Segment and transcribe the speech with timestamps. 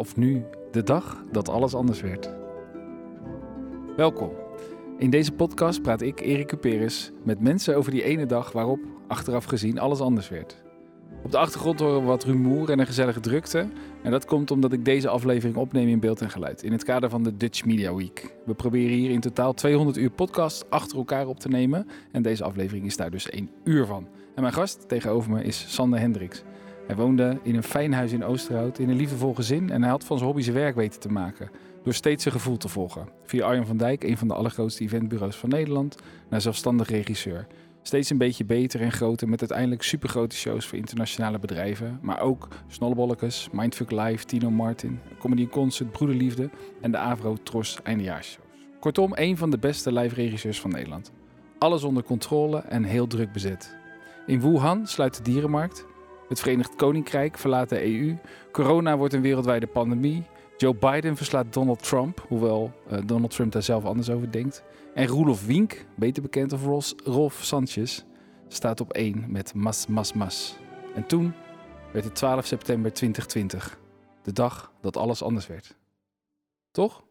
[0.00, 2.30] Of nu de dag dat alles anders werd.
[3.96, 4.30] Welkom.
[4.98, 9.44] In deze podcast praat ik, Erik Cuperis, met mensen over die ene dag waarop, achteraf
[9.44, 10.62] gezien, alles anders werd.
[11.24, 13.68] Op de achtergrond horen we wat rumoer en een gezellige drukte.
[14.02, 16.62] En dat komt omdat ik deze aflevering opneem in beeld en geluid.
[16.62, 18.34] In het kader van de Dutch Media Week.
[18.46, 21.86] We proberen hier in totaal 200 uur podcast achter elkaar op te nemen.
[22.12, 24.08] En deze aflevering is daar dus één uur van.
[24.34, 26.42] En mijn gast tegenover me is Sander Hendricks.
[26.90, 29.70] Hij woonde in een fijn huis in Oosterhout, in een liefdevol gezin.
[29.70, 31.50] En hij had van zijn hobby zijn werk weten te maken.
[31.82, 33.08] Door steeds zijn gevoel te volgen.
[33.24, 35.96] Via Arjan van Dijk, een van de allergrootste eventbureaus van Nederland,
[36.28, 37.46] naar zelfstandig regisseur.
[37.82, 41.98] Steeds een beetje beter en groter met uiteindelijk supergrote shows voor internationale bedrijven.
[42.02, 48.46] Maar ook Snollebollekes, Mindfuck Live, Tino Martin, Comedy Concert, Broederliefde en de Avro Tros eindejaarsshows.
[48.80, 51.12] Kortom, een van de beste live regisseurs van Nederland.
[51.58, 53.76] Alles onder controle en heel druk bezet.
[54.26, 55.88] In Wuhan sluit de dierenmarkt.
[56.30, 58.16] Het Verenigd Koninkrijk verlaat de EU.
[58.52, 60.22] Corona wordt een wereldwijde pandemie.
[60.56, 64.62] Joe Biden verslaat Donald Trump, hoewel uh, Donald Trump daar zelf anders over denkt.
[64.94, 68.04] En Roelof Wink, beter bekend als Ros, Rolf Sanchez,
[68.48, 70.56] staat op 1 met Mas Mas Mas.
[70.94, 71.34] En toen
[71.92, 73.78] werd het 12 september 2020,
[74.22, 75.76] de dag dat alles anders werd.
[76.70, 77.04] Toch?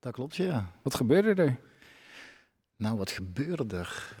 [0.00, 0.72] Dat klopt, ja.
[0.82, 1.60] Wat gebeurde er?
[2.76, 4.16] Nou, wat gebeurde er?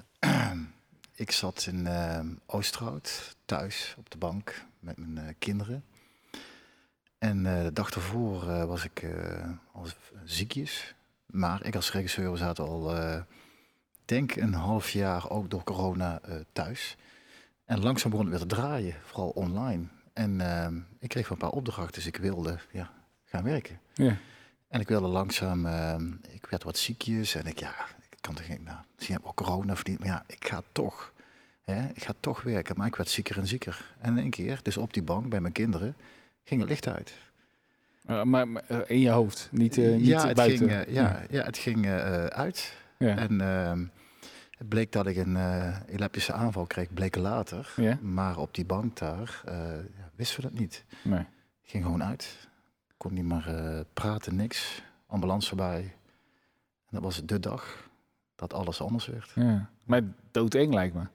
[1.18, 5.84] Ik zat in uh, Oosterhout, thuis op de bank met mijn uh, kinderen.
[7.18, 9.06] En uh, de dag ervoor was ik
[9.72, 10.94] als ziekjes.
[11.26, 12.94] Maar ik als regisseur, zaten al,
[14.04, 16.20] denk een half jaar ook door corona
[16.52, 16.96] thuis.
[17.64, 19.84] En langzaam begon het weer te draaien, vooral online.
[20.12, 20.66] En uh,
[20.98, 22.90] ik kreeg een paar opdrachten, dus ik wilde ja,
[23.24, 23.80] gaan werken.
[23.94, 24.16] Ja.
[24.68, 25.66] En ik wilde langzaam,
[26.28, 27.74] ik werd wat ziekjes en ik, ja,
[28.28, 30.62] ik kan toch niet, nou, misschien heb ik ook corona verdiend, maar ja, ik ga
[30.72, 31.12] toch,
[31.64, 32.76] hè, ik ga toch werken.
[32.76, 33.94] Maar ik werd zieker en zieker.
[33.98, 35.96] En in één keer, dus op die bank bij mijn kinderen,
[36.44, 37.12] ging het licht uit.
[38.06, 40.68] Uh, maar, maar uh, in je hoofd, niet, uh, niet ja, het buiten.
[40.68, 41.86] Ging, ja, ja, het ging
[42.28, 42.76] uit.
[42.98, 43.16] Ja.
[43.16, 43.84] En ehm,
[44.58, 45.36] het bleek dat ik een
[45.86, 47.72] epileptische aanval kreeg, bleek later.
[47.76, 47.98] Ja.
[48.02, 49.42] Maar op die bank daar
[50.14, 50.84] wisten we dat niet.
[51.02, 51.24] Nee.
[51.62, 52.48] Ging gewoon uit.
[52.96, 54.82] Kon niet meer praten, niks.
[55.06, 55.80] Ambulance erbij.
[55.80, 57.87] En dat was de dag
[58.38, 59.32] dat alles anders werd.
[59.34, 59.70] Ja.
[59.84, 61.06] Maar doodeng lijkt me.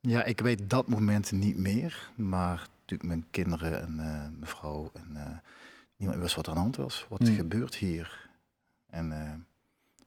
[0.00, 2.10] Ja, ik weet dat moment niet meer.
[2.14, 5.40] Maar natuurlijk mijn kinderen en mijn vrouw en
[5.96, 7.06] niemand wist wat er aan de hand was.
[7.08, 8.28] Wat gebeurt hier?
[8.86, 9.32] En uh,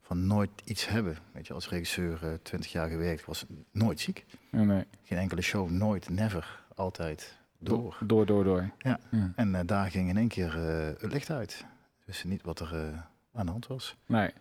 [0.02, 1.18] van nooit iets hebben.
[1.32, 4.26] Weet je, als regisseur uh, 20 jaar gewerkt, was nooit ziek.
[4.52, 4.86] Ja, nee.
[5.04, 7.98] Geen enkele show, nooit, never, altijd door.
[8.00, 8.70] Door, door, door.
[8.78, 9.00] Ja.
[9.12, 9.32] ja.
[9.36, 11.66] En uh, daar ging in één keer uh, het licht uit.
[12.06, 13.00] Dus niet wat er uh,
[13.34, 13.96] aan de hand was.
[14.06, 14.32] Nee.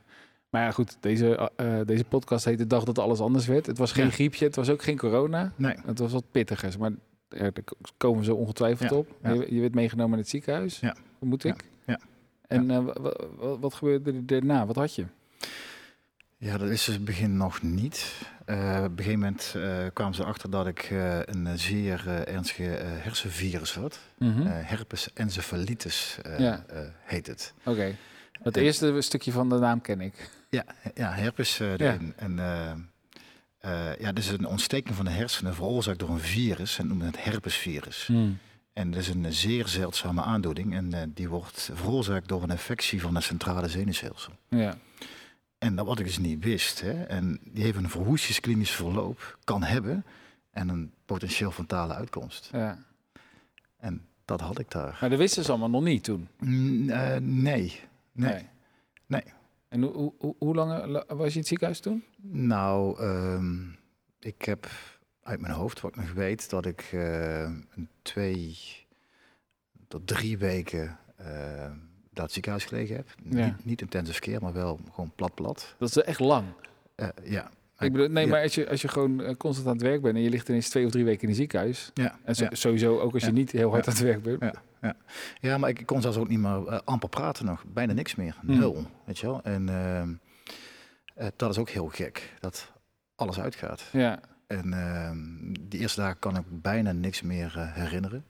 [0.54, 3.66] Maar ja, goed, deze, uh, deze podcast heet de dag dat alles anders werd.
[3.66, 4.10] Het was geen Ja.
[4.10, 5.52] griepje, het was ook geen corona.
[5.56, 5.74] Nee.
[5.86, 6.90] Het was wat pittigers, maar
[7.28, 7.52] er
[7.96, 9.08] komen zo ongetwijfeld Ja, op.
[9.22, 10.96] Je, je werd meegenomen in het ziekenhuis, Ja.
[11.18, 11.64] vermoed ik.
[11.86, 11.98] Ja,
[12.46, 12.86] En uh,
[13.60, 14.66] wat, gebeurde er daarna?
[14.66, 15.04] Wat had je?
[16.36, 18.12] Ja, dat is dus het begin nog niet.
[18.46, 22.62] Uh, op een gegeven moment uh, kwamen ze erachter dat ik uh, een zeer ernstige
[22.82, 23.98] hersenvirus had.
[24.18, 24.42] Mhm.
[24.46, 26.64] Herpes encephalitis Ja.
[27.04, 27.54] heet het.
[27.64, 27.94] Oké.
[28.42, 30.30] Het eerste stukje van de naam ken ik.
[30.50, 30.64] Ja,
[30.94, 31.56] ja herpes.
[31.56, 31.76] Ja.
[31.76, 32.12] erin.
[32.16, 32.32] En,
[33.64, 36.78] uh, ja, dit is een ontsteking van de hersenen veroorzaakt door een virus.
[36.78, 38.06] En noemen het herpesvirus.
[38.06, 38.38] Hmm.
[38.72, 40.74] En dat is een zeer zeldzame aandoening.
[40.74, 44.32] En uh, die wordt veroorzaakt door een infectie van het centrale zenuwstelsel.
[44.48, 44.76] Ja.
[45.58, 46.80] En dat wat ik dus niet wist.
[46.80, 50.04] Hè, en die heeft een verwoestingsklinisch verloop, kan hebben.
[50.50, 52.48] En een potentieel fatale uitkomst.
[52.52, 52.78] ja.
[53.78, 54.98] En dat had ik daar.
[55.00, 56.28] Maar dat wisten ze allemaal nog niet toen?
[56.38, 57.16] Mm, uh,
[58.14, 58.32] nee.
[58.32, 58.48] Nee.
[59.06, 59.24] nee.
[59.68, 62.04] En hoe, hoe, hoe, lang was je in het ziekenhuis toen?
[62.22, 63.78] Nou, um,
[64.18, 64.70] ik heb
[65.22, 68.58] uit mijn hoofd, wat ik nog weet, dat ik uh, een twee
[69.88, 71.70] tot drie weken uh,
[72.10, 73.14] dat ziekenhuis gelegen heb.
[73.30, 73.44] Ja.
[73.44, 75.74] Niet, niet intensive care, maar wel gewoon plat plat.
[75.78, 76.46] Dat is echt lang.
[76.96, 77.50] Uh, ja.
[77.78, 78.30] Ik bedoel, nee, ja.
[78.30, 80.48] maar als je, als je gewoon uh, constant aan het werk bent en je ligt
[80.48, 81.90] ineens twee of drie weken in een ziekenhuis.
[81.94, 82.18] Ja.
[82.24, 82.48] En ja.
[82.52, 84.42] sowieso ook als je niet heel hard aan het werk bent.
[84.42, 84.54] Ja.
[84.80, 84.96] Ja.
[85.40, 87.64] ja, maar ik kon zelfs ook niet meer uh, amper praten nog.
[87.66, 88.36] Bijna niks meer.
[88.40, 88.58] Hmm.
[88.58, 89.42] Nul, weet je wel.
[89.42, 92.72] En uh, dat is ook heel gek, dat
[93.14, 93.88] alles uitgaat.
[93.92, 94.20] Ja.
[94.46, 95.10] En uh,
[95.68, 98.24] die eerste dagen kan ik bijna niks meer herinneren.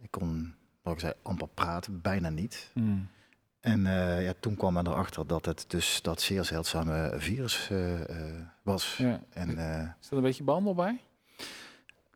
[0.00, 2.70] Ik kon wat ik zei, amper praten, bijna niet.
[2.74, 3.08] Mm.
[3.62, 8.00] En eh, ja, toen kwam men erachter dat het dus dat zeer zeldzame virus eh,
[8.00, 8.96] eh, was.
[8.96, 9.20] Ja.
[9.30, 9.48] En
[10.00, 10.96] Is dat een beetje behandelbaar?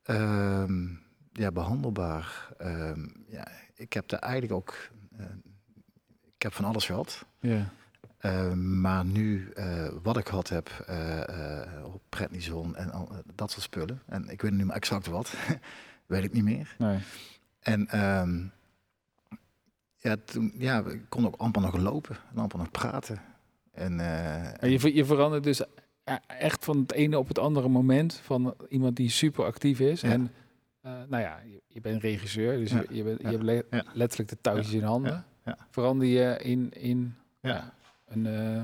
[0.02, 0.87] ehm,
[1.32, 2.48] ja, behandelbaar.
[2.58, 4.90] Ehm, ja, ik heb er eigenlijk ook,
[6.37, 7.25] ik heb van alles gehad.
[7.40, 7.69] Ja.
[8.20, 9.52] Uh, maar nu,
[10.02, 10.70] wat ik gehad heb,
[11.84, 14.02] op prednison en al, dat soort spullen.
[14.06, 15.34] En ik weet nu maar exact wat,
[16.06, 16.75] weet ik niet meer.
[16.78, 16.98] Nee.
[17.60, 17.88] En
[20.06, 23.20] ja, toen ja, ik kon ook amper nog lopen en amper nog praten.
[23.73, 24.00] En,
[24.61, 25.62] en je, je verandert dus
[26.26, 30.00] echt van het ene op het andere moment van iemand die super actief is.
[30.00, 30.11] Ja.
[30.11, 30.31] En
[30.82, 32.82] nou ja, je, je, bent regisseur, dus Ja.
[32.88, 33.29] je, je, bent, Ja.
[33.31, 33.85] je hebt le Ja.
[33.93, 35.12] letterlijk de touwtjes in handen.
[35.12, 35.25] Ja.
[35.44, 35.56] Ja.
[35.70, 37.73] Verander je in, in ja.
[38.06, 38.62] een, eh,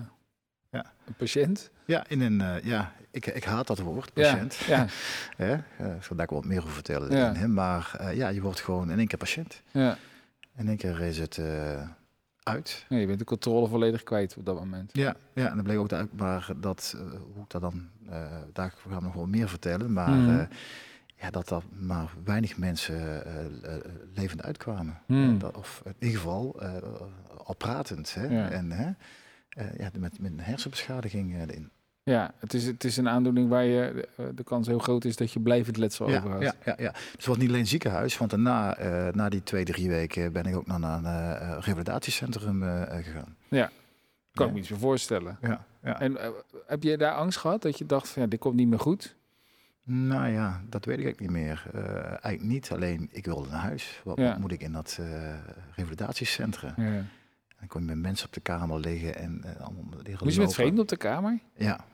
[0.71, 0.93] Ja.
[1.07, 1.71] een patiënt?
[1.87, 4.55] Ja, in een, uh, ja ik, ik haat dat woord, patiënt.
[4.55, 4.87] Ja,
[5.37, 5.53] Hè?
[5.55, 7.17] Uh, ik zal daar wat meer over vertellen.
[7.17, 7.29] Ja.
[7.29, 9.63] In hem, maar uh, ja, je wordt gewoon in één keer patiënt.
[9.71, 9.97] ja.
[10.57, 11.89] In één keer is het uh,
[12.43, 12.85] uit.
[12.89, 12.97] ja.
[12.97, 14.91] Je bent de controle volledig kwijt op dat moment.
[14.93, 17.03] Ja, ja en dan bleek ook uit, maar dat, uh,
[17.35, 20.45] hoe ik dat dan, uh, daar gaan we nog wel meer vertellen, maar Mhm.
[21.17, 23.23] ja, dat er maar weinig mensen
[24.15, 25.01] levend uitkwamen.
[25.07, 25.39] Mhm.
[25.39, 26.63] Dat, of in ieder geval
[27.45, 28.15] al pratend.
[28.15, 28.27] Hè?
[28.27, 28.51] Ja.
[28.51, 28.85] En hè,
[29.83, 31.71] ja, met, met een hersenbeschadiging erin.
[32.05, 35.17] Ja, het is, het is een aandoening waar je de, de kans heel groot is
[35.17, 36.45] dat je blijvend letsel ja, overhoudt.
[36.45, 36.91] Ja, ja, ja.
[36.91, 40.45] Dus het was niet alleen ziekenhuis, want daarna, uh, na die twee, drie weken, ben
[40.45, 43.37] ik ook naar een uh, revalidatiecentrum uh, gegaan.
[43.49, 43.71] Ja,
[44.33, 44.47] kan Ja.
[44.47, 45.39] ik me iets voor voorstellen.
[45.41, 46.01] Ja, ja.
[46.01, 46.19] En
[46.67, 49.17] heb je daar angst gehad dat je dacht van ja, dit komt niet meer goed?
[49.85, 51.65] Nou ja, dat weet ik eigenlijk niet meer.
[52.23, 54.01] Eigenlijk niet, alleen ik wilde naar huis.
[54.05, 54.99] Wat, moet ik in dat
[55.75, 56.75] revalidatiecentrum?
[57.59, 60.55] Dan kon je met mensen op de kamer liggen en allemaal liggen Moest je met
[60.55, 61.39] vreemden op de kamer?
[61.57, 61.85] Ja,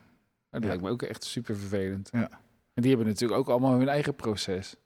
[0.50, 0.68] Dat Ja.
[0.68, 2.08] lijkt me ook echt super vervelend.
[2.12, 2.28] Ja.
[2.74, 4.76] En die hebben natuurlijk ook allemaal hun eigen proces.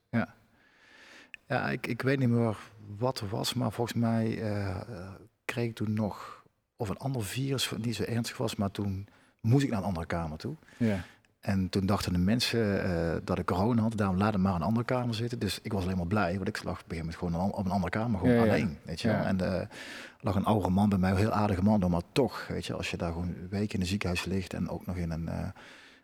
[1.46, 2.56] ja ik, ik weet niet meer
[2.96, 5.10] wat er was, maar volgens mij eh,
[5.44, 6.44] kreeg ik toen nog,
[6.76, 9.08] of een ander virus, niet zo ernstig was, maar toen
[9.40, 10.56] moest ik naar een andere kamer toe.
[10.76, 11.04] Ja.
[11.42, 14.60] En toen dachten de mensen eh, dat ik corona had, daarom laat hem maar in
[14.60, 15.38] een andere kamer zitten.
[15.38, 17.64] Dus ik was alleen maar blij, want ik lag op een gegeven moment gewoon op
[17.64, 18.52] een andere kamer, gewoon Ja, ja.
[18.52, 19.16] alleen, weet je wel.
[19.16, 19.24] Ja.
[19.24, 19.68] En er
[20.20, 22.90] lag een oude man bij mij, een heel aardige man, maar toch, weet je, als
[22.90, 25.48] je daar gewoon een week in een ziekenhuis ligt en ook nog in een, eh,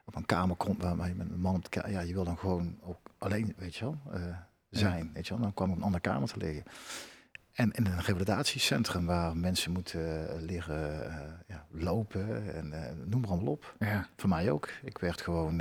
[0.04, 2.78] op een kamer komt waar je met een man op ja, je wil dan gewoon
[2.82, 4.20] ook alleen, weet je wel, eh,
[4.70, 5.42] zijn, weet je wel.
[5.42, 6.62] Dan kwam ik op een andere kamer te liggen.
[7.58, 13.20] En in een revalidatiecentrum waar mensen moeten eh, leren eh, ja, lopen en eh, noem
[13.20, 13.74] maar allemaal op.
[13.78, 14.08] Ja.
[14.16, 14.68] Voor mij ook.
[14.82, 15.58] Ik werd gewoon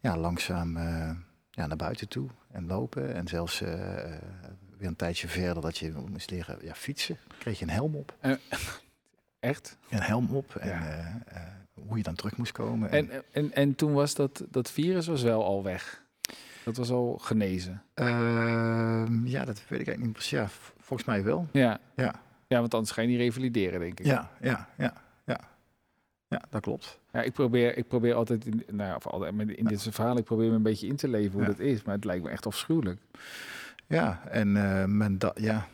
[0.00, 0.76] ja, langzaam
[1.50, 3.14] ja, naar buiten toe en lopen.
[3.14, 3.60] En zelfs
[4.78, 7.18] weer een tijdje verder dat je moest leren ja, fietsen.
[7.38, 8.16] Kreeg je een helm op.
[9.40, 9.78] Echt?
[9.90, 10.54] Een helm op.
[10.54, 11.22] En Ja.
[11.86, 12.90] hoe je dan terug moest komen.
[12.90, 16.01] En, en, en toen was dat, dat virus was wel al weg.
[16.64, 17.82] Dat was al genezen.
[17.94, 20.30] Ehm, ja, dat weet ik eigenlijk niet precies.
[20.30, 20.48] Ja,
[20.78, 21.46] volgens mij wel.
[21.52, 21.78] Ja.
[21.96, 22.14] Ja.
[22.46, 24.06] Ja, want anders ga je niet revalideren, denk ik.
[24.06, 24.92] Ja, ja, ja,
[25.24, 25.40] ja.
[26.28, 27.00] Ja, dat klopt.
[27.12, 30.18] Ja, ik probeer, ik probeer altijd, in, nou ja, of altijd in dit soort verhalen,
[30.18, 31.46] ik probeer me een beetje in te leven hoe Ja.
[31.46, 31.82] dat is.
[31.82, 33.00] Maar het lijkt me echt afschuwelijk.
[33.86, 35.66] Ja, en eh, men dat, ja,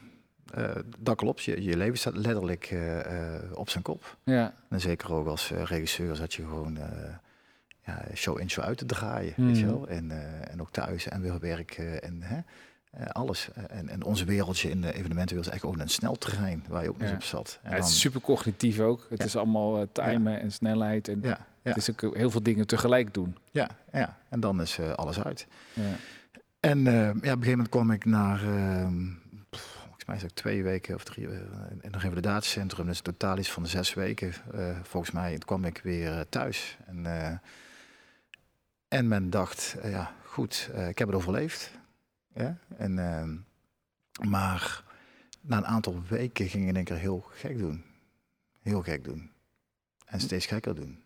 [0.54, 1.42] eh, dat klopt.
[1.42, 4.16] Je, je leven staat letterlijk eh, op zijn kop.
[4.24, 4.54] Ja.
[4.68, 6.78] En zeker ook als regisseur zat je gewoon
[7.88, 9.46] ja, show in show uit te draaien, Mm.
[9.46, 9.88] weet je wel.
[9.88, 12.38] En, eh, en ook thuis en weer werken en hè,
[12.90, 13.48] eh, alles.
[13.68, 16.98] En, en onze wereldje in de evenementenwereld is eigenlijk ook een snelterrein waar je ook
[17.00, 17.14] niet Ja.
[17.14, 17.58] op zat.
[17.62, 19.06] En Ja, het is super cognitief ook.
[19.10, 19.24] Het Ja.
[19.24, 21.08] is allemaal eh, timen en snelheid.
[21.08, 21.22] En
[21.62, 23.36] het is ook heel veel dingen tegelijk doen.
[23.50, 25.46] ja, ja, en dan is eh, alles uit.
[25.72, 25.82] Ja.
[26.60, 29.04] En eh, ja, op een gegeven moment kwam ik naar, ehm,
[29.50, 31.32] volgens mij is het twee weken of drie, eh,
[31.80, 32.86] in een revalidatiecentrum.
[32.86, 34.32] Dus totaal iets van de zes weken.
[34.54, 36.76] eh, volgens mij kwam ik weer eh, thuis.
[36.86, 37.32] En, eh,
[38.88, 41.70] en men dacht, eh, ja goed, eh, ik heb het overleefd.
[42.34, 42.58] Ja?
[42.76, 43.36] En, ehm,
[44.30, 44.84] maar
[45.40, 47.84] na een aantal weken ging ik in één keer heel gek doen.
[48.62, 49.30] Heel gek doen.
[50.04, 51.02] En steeds gekker doen.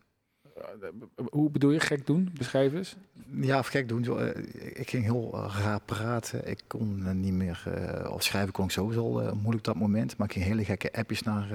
[1.31, 2.31] Hoe bedoel je gek doen?
[2.35, 2.97] Beschrijf eens.
[3.41, 4.19] Ja, of gek doen.
[4.19, 6.49] Eh, ik ging heel raar praten.
[6.49, 7.65] Ik kon niet meer,
[8.11, 10.17] of schrijven kon ik sowieso al moeilijk op dat moment.
[10.17, 11.47] Maar ik ging hele gekke appjes naar,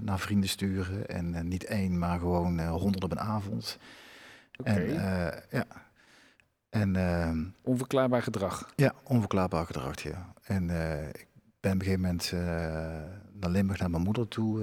[0.00, 1.06] naar vrienden sturen.
[1.08, 3.78] En niet één, maar gewoon eh, honderd op een avond.
[4.58, 4.70] Oké.
[4.70, 5.64] En eh, ja.
[6.70, 8.72] En ehm, Onverklaarbaar gedrag.
[8.76, 10.32] ja, onverklaarbaar gedrag, ja.
[10.42, 11.26] En eh, ik
[11.60, 12.40] ben op een gegeven moment eh,
[13.32, 14.62] naar Limburg naar mijn moeder toe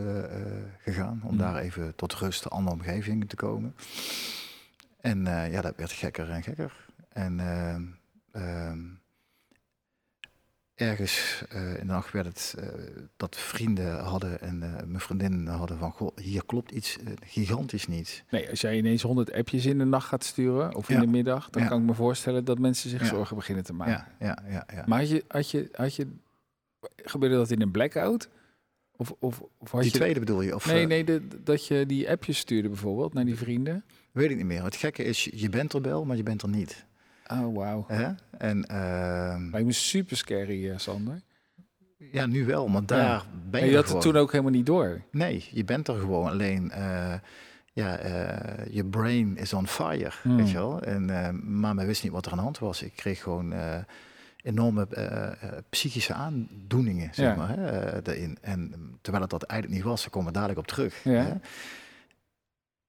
[0.79, 1.21] gegaan.
[1.23, 1.37] Om Mm.
[1.37, 3.75] daar even tot rust, de andere omgeving te komen.
[5.01, 6.87] En ja, dat werd gekker en gekker.
[7.09, 7.83] En ehm,
[8.31, 8.79] ehm,
[10.79, 12.67] ergens eh, in de nacht werd het eh,
[13.17, 15.91] dat vrienden hadden en eh, mijn vriendin hadden van...
[15.91, 18.23] Goh, hier klopt iets gigantisch niet.
[18.29, 21.01] Nee, als jij ineens 100 appjes in de nacht gaat sturen of in Ja.
[21.01, 21.67] de middag, dan Ja.
[21.67, 23.07] kan ik me voorstellen dat mensen zich Ja.
[23.07, 24.05] zorgen beginnen te maken.
[24.19, 24.83] Ja, ja, ja.
[24.87, 26.07] Maar had je, had, je, had je
[26.95, 28.29] Gebeurde dat in een blackout?
[28.95, 29.97] Of, of, of had Die je...
[29.97, 30.55] tweede bedoel je?
[30.55, 33.83] Of, nee, nee, de- dat je die appjes stuurde bijvoorbeeld naar die vrienden.
[34.11, 34.63] Weet ik niet meer.
[34.63, 36.85] Het gekke is, je- je bent er wel, maar je bent er niet.
[37.33, 37.85] Oh, wauw.
[37.87, 38.07] Hè?
[38.37, 41.21] En ehm, Lijkt me super scary, eh, Sander.
[42.11, 44.51] ja, nu wel, maar daar ben En je je er had het toen ook helemaal
[44.51, 45.01] niet door.
[45.11, 46.29] Nee, je bent er gewoon.
[46.29, 47.13] Alleen, eh,
[47.73, 50.37] ja, eh, je brain is on fire, Hmm.
[50.37, 50.81] weet je wel.
[50.81, 51.05] En,
[51.59, 52.81] maar men wist niet wat er aan de hand was.
[52.83, 53.53] Ik kreeg gewoon
[54.43, 54.87] enorme
[55.69, 57.35] psychische aandoeningen, zeg Ja.
[57.35, 58.37] maar, hè, daarin.
[58.41, 61.03] En terwijl het dat eigenlijk niet was, daar komen we dadelijk op terug.
[61.03, 61.11] Ja.
[61.23, 61.33] Hè.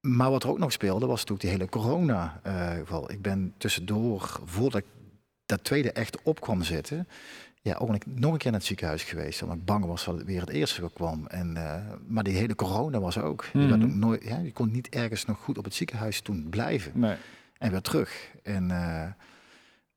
[0.00, 3.10] Maar wat er ook nog speelde, was natuurlijk die hele corona-geval.
[3.10, 4.86] ik ben tussendoor, voordat ik
[5.46, 7.08] dat tweede echt op kwam zitten,
[7.62, 9.42] ja, ook nog- nog een keer naar het ziekenhuis geweest.
[9.42, 11.26] Omdat ik bang was dat het weer het eerste weer kwam.
[11.26, 13.44] En, eh, maar die hele corona was ook.
[13.52, 13.82] Je, Mhm.
[13.82, 16.92] ook nooit, ja, je kon niet ergens nog goed op het ziekenhuis toen blijven.
[16.94, 17.16] Nee.
[17.58, 18.30] En weer terug.
[18.42, 19.06] En eh,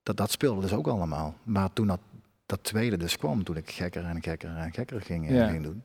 [0.04, 1.36] dat, dat speelde dus ook allemaal.
[1.44, 2.00] Maar toen dat,
[2.46, 5.48] dat tweede dus kwam, toen ik gekker en gekker en gekker ging, eh, Ja.
[5.48, 5.84] ging doen.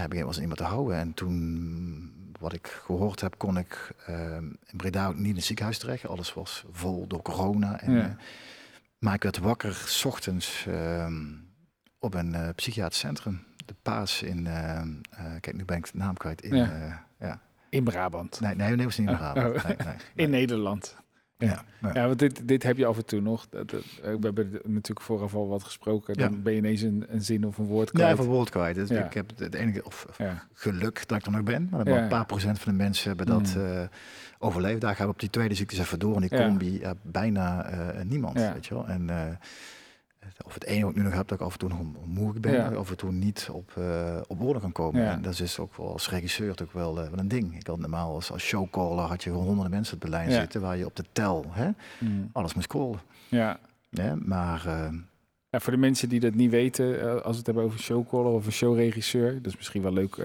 [0.00, 0.96] Ja, begin was niemand te houden.
[0.96, 5.44] En toen, wat ik gehoord heb, kon ik eh, in Breda ook niet in het
[5.44, 6.06] ziekenhuis terecht.
[6.06, 7.80] Alles was vol door corona.
[7.80, 8.02] En, Ja.
[8.04, 8.10] eh,
[8.98, 11.22] maar ik werd wakker, s ochtends, ehm,
[11.98, 13.42] op een eh, psychiatrisch centrum.
[13.66, 16.42] De Paas in, ehm, eh, kijk, nu ben ik de naam kwijt.
[16.42, 17.04] In, Ja.
[17.18, 17.40] ja.
[17.68, 18.40] In Brabant.
[18.40, 19.56] Nee, nee, nee, was niet in Oh, Brabant.
[19.56, 19.64] oh.
[19.64, 19.96] Nee.
[20.14, 20.96] In Nederland.
[21.48, 21.90] Ja, ja.
[21.94, 23.46] Ja, want dit, dit heb je af en toe nog.
[23.50, 26.14] Dat, dat- we hebben natuurlijk vooraf al wat gesproken.
[26.16, 26.36] Dan Ja.
[26.38, 28.16] ben je ineens een, een zin of een woord kwijt.
[28.16, 28.74] van woord kwijt.
[28.74, 29.04] Dus Ja.
[29.04, 30.42] Ik heb het enige of, Ja.
[30.54, 31.68] geluk dat ik er nog ben.
[31.70, 32.02] Maar Ja.
[32.02, 33.62] een paar procent van de mensen hebben dat Mm.
[33.62, 33.82] eh,
[34.38, 34.80] overleefd.
[34.80, 36.14] Daar gaan we op die tweede ziektes even door.
[36.14, 36.46] En die Ja.
[36.46, 38.38] combi, ja, bijna eh, niemand.
[38.38, 38.52] Ja.
[38.52, 38.86] Weet je wel.
[38.88, 39.24] En, eh,
[40.44, 42.40] of het ene wat ik nu nog heb, dat ik af en toe nog moeilijk
[42.40, 42.52] ben.
[42.52, 42.68] Ja.
[42.70, 45.02] ik Af en toe niet op, eh op orde kan komen.
[45.02, 45.12] Ja.
[45.12, 47.56] En dat is dus ook wel als regisseur ook wel, eh, wel een ding.
[47.58, 50.40] Ik had normaal als, als showcaller had je gewoon honderden mensen op de lijn Ja.
[50.40, 50.60] zitten.
[50.60, 52.30] Waar je op de tel hè, Mm.
[52.32, 53.00] alles moest callen.
[53.28, 53.58] ja.
[53.90, 54.88] Ja, maar eh,
[55.50, 58.46] Ja, voor de mensen die dat niet weten, als we het hebben over showcaller of
[58.46, 60.16] een showregisseur, dat is misschien wel leuk.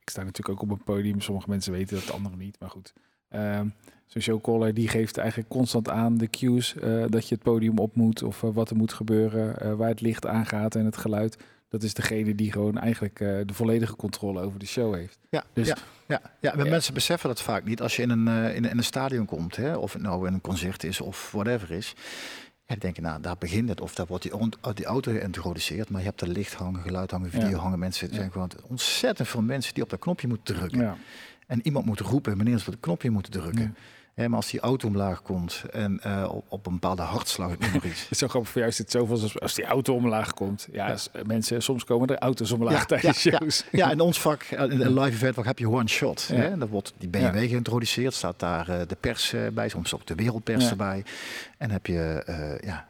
[0.00, 2.92] Ik sta natuurlijk ook op een podium, sommige mensen weten dat, anderen niet, maar goed.
[3.28, 3.66] Ehm,
[4.06, 7.96] Zo'n showcaller die geeft eigenlijk constant aan de cues eh, dat je het podium op
[7.96, 11.36] moet of eh, wat er moet gebeuren, eh, waar het licht aangaat en het geluid.
[11.68, 15.18] Dat is degene die gewoon eigenlijk de volledige controle over de show heeft.
[15.30, 16.52] Ja, Dus- ja, ja, ja.
[16.56, 16.70] maar Ja.
[16.70, 17.80] mensen beseffen dat vaak niet.
[17.82, 20.32] Als je in een, in, een- in een stadion komt, hè, of het nou in
[20.34, 21.94] een concert is of whatever is.
[22.66, 23.80] Ja, denken, nou, daar begint het.
[23.80, 24.32] Of daar wordt die,
[24.74, 25.90] die auto geïntroduceerd.
[25.90, 27.56] Maar je hebt er licht hangen, geluid hangen, video Ja.
[27.56, 27.78] hangen.
[27.78, 30.80] Mensen, er zijn gewoon ontzettend veel mensen die op dat knopje moeten drukken.
[30.80, 30.96] Ja.
[31.46, 33.62] En iemand moet roepen wanneer ze op het knopje moeten drukken.
[33.62, 33.72] Ja.
[34.14, 38.08] Hè, maar als die auto omlaag komt en eh, op, op een bepaalde hartslag, het
[38.18, 40.68] zo grappig, voor jou is het zoveel als, als die auto omlaag komt.
[40.72, 43.38] Ja, mensen, soms komen er auto's omlaag Ja, tijdens ja, ja.
[43.38, 43.64] shows.
[43.70, 46.28] Ja, in ons vak, eh, in een live event, wat heb je one shot.
[46.28, 46.58] Hè?
[46.58, 50.70] Dan wordt die BMW geïntroduceerd, staat daar eh, de pers bij, soms ook de wereldpers
[50.70, 51.04] erbij.
[51.58, 52.22] En heb je
[52.64, 52.88] ja,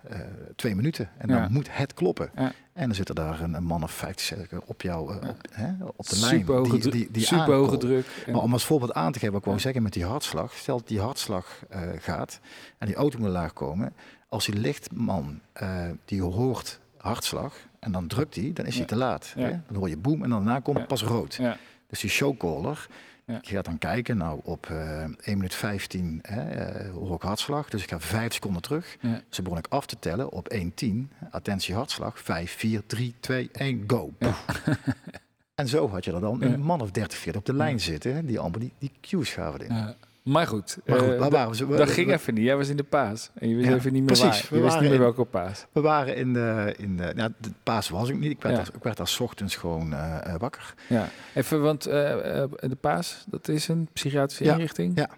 [0.56, 2.30] twee minuten en dan moet het kloppen.
[2.74, 5.36] En dan zit er daar een, een man of 50 zeker op jou, eh, op,
[5.50, 6.14] hè, op de.
[6.14, 8.06] Super hoge, die, die, die super hoge druk.
[8.32, 10.54] Maar om als voorbeeld aan te geven, wat ik wou zeggen met die hartslag.
[10.54, 12.40] Stel dat die hartslag eh, gaat
[12.78, 13.92] en die auto moet laag komen.
[14.28, 18.96] Als die lichtman eh, die hoort hartslag en dan drukt hij, dan is hij te
[18.96, 19.32] laat.
[19.38, 19.50] Hè?
[19.66, 21.40] Dan hoor je boem en daarna komt het pas rood.
[21.86, 22.86] Dus die showcaller,
[23.26, 23.36] Ja.
[23.36, 27.68] ik ga dan kijken, nou op eh 1 minuut 15 hè, eh, hoor ik hartslag.
[27.68, 28.96] Dus ik ga 5 seconden terug.
[29.00, 29.20] Ja.
[29.28, 31.08] Dus begon ik af te tellen op 1.10.
[31.30, 34.12] Attentie hartslag, 5, 4, 3, 2, 1, go.
[34.18, 34.34] Ja.
[35.54, 38.14] En zo had je er dan een man of 30, 40 op de lijn zitten.
[38.14, 39.94] hè, Die allemaal die, die cues gaven in.
[40.24, 41.76] Maar goed, Maar goed, eh, waar dat- waren we?
[41.76, 42.44] Dat ging even niet.
[42.44, 43.30] Jij was in de paas.
[43.34, 44.40] En je wist Ja, even niet meer precies.
[44.40, 44.46] waar.
[44.50, 45.66] We Je wist niet meer welke paas.
[45.72, 48.30] We waren in de, in de, nou, de paas was ik niet.
[48.30, 48.62] Ik werd, Ja.
[48.62, 50.74] daar, ik werd ochtends gewoon eh, eh, wakker.
[50.88, 51.08] Ja.
[51.34, 54.98] Even, want eh, eh, de paas, dat is een psychiatrische Ja, inrichting.
[54.98, 55.08] ja.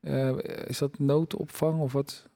[0.00, 0.30] Eh,
[0.66, 2.26] is dat noodopvang of wat?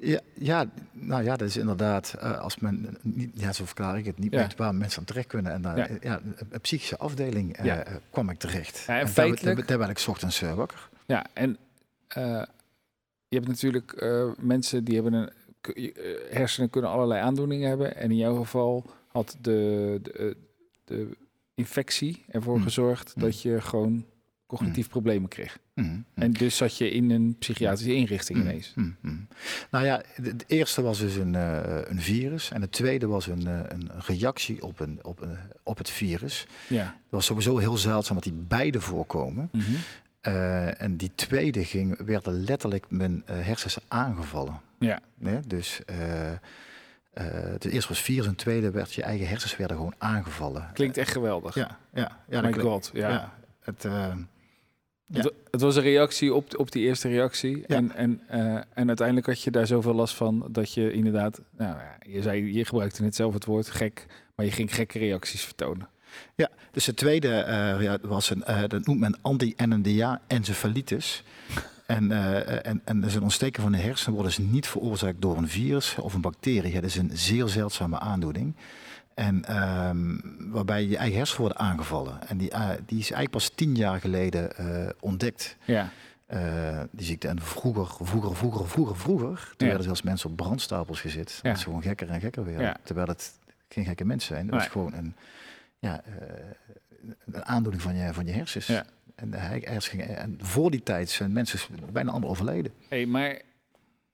[0.00, 4.04] Ja, ja, nou ja, dat is inderdaad, eh, als men, niet, ja, zo verklaar ik
[4.04, 4.38] het, niet Ja.
[4.40, 5.52] weet waar mensen aan terecht kunnen.
[5.52, 5.86] En dan, Ja.
[5.90, 5.96] ja.
[6.00, 8.84] ja, een, psychische afdeling eh, eh, kwam ik terecht.
[8.86, 10.88] En feitelijk- Daar, daar werd ik 's ochtends eh, wakker.
[11.06, 11.56] Ja, en
[12.08, 12.42] eh,
[13.28, 15.30] je hebt natuurlijk eh, mensen die hebben een...
[15.60, 15.92] eh,
[16.30, 17.96] hersenen kunnen allerlei aandoeningen hebben.
[17.96, 20.34] En in jouw geval had de, de, eh,
[20.84, 21.16] de
[21.54, 22.62] infectie ervoor Mm.
[22.62, 23.22] gezorgd Mm.
[23.22, 24.04] dat je gewoon
[24.48, 25.58] cognitief problemen kreeg.
[25.74, 26.00] Mhm, mhm.
[26.14, 28.72] En dus zat je in een psychiatrische inrichting Mm, ineens.
[28.74, 29.28] mm, mm.
[29.70, 32.50] Nou ja, het eerste was dus een, eh, een virus.
[32.50, 36.46] En het tweede was een, eh, een reactie op, een, op, een, op het virus.
[36.68, 36.84] Ja.
[36.84, 39.48] Dat was sowieso heel zeldzaam dat die beide voorkomen.
[39.52, 39.64] Mhm.
[40.20, 44.60] Eh, en die tweede ging, werden letterlijk mijn hersens aangevallen.
[44.78, 45.00] Ja.
[45.18, 45.80] Nee, dus
[47.52, 50.70] het eerste was virus en het tweede werd je eigen hersens werden gewoon aangevallen.
[50.72, 51.54] Klinkt echt geweldig.
[51.54, 52.40] Ja, ja, ja.
[52.40, 53.08] My god, ja.
[53.08, 53.34] ja.
[53.60, 53.84] Het,
[55.10, 55.20] Ja.
[55.20, 57.56] Het, het was een reactie op, op die eerste reactie.
[57.56, 57.64] Ja.
[57.66, 61.76] En, en, eh, en uiteindelijk had je daar zoveel last van dat je inderdaad, nou
[61.76, 65.42] ja, je zei, je gebruikte net zelf het woord gek, maar je ging gekke reacties
[65.42, 65.88] vertonen.
[66.34, 71.22] Ja, dus de tweede eh, ja, was een, eh, dat noemt men anti-NNDA-encefalitis.
[71.86, 75.22] En, eh, en, en dat is een ontsteking van de hersenen wordt dus niet veroorzaakt
[75.22, 76.74] door een virus of een bacterie.
[76.74, 78.54] Het is een zeer zeldzame aandoening.
[79.18, 80.16] En ehm,
[80.50, 82.28] waarbij je eigen hersenen worden aangevallen.
[82.28, 85.56] En die, eh, die is eigenlijk pas tien jaar geleden eh, ontdekt.
[85.64, 85.90] Ja,
[86.26, 87.28] eh, die ziekte.
[87.28, 89.66] En vroeger, vroeger, vroeger, vroeger, vroeger, toen Ja.
[89.66, 91.38] werden zelfs mensen op brandstapels gezet.
[91.42, 91.48] Ja.
[91.48, 92.60] Dat is gewoon gekker en gekker weer.
[92.60, 92.76] Ja.
[92.82, 93.32] Terwijl het
[93.68, 94.40] geen gekke mensen zijn.
[94.42, 94.60] Het Nee.
[94.60, 95.14] was gewoon een,
[95.78, 96.02] ja,
[97.32, 98.68] een aandoening van je, van je hersens.
[99.14, 101.58] En, hersens gingen- en voor die tijd zijn mensen
[101.92, 102.72] bijna allemaal overleden.
[102.88, 103.40] hey, maar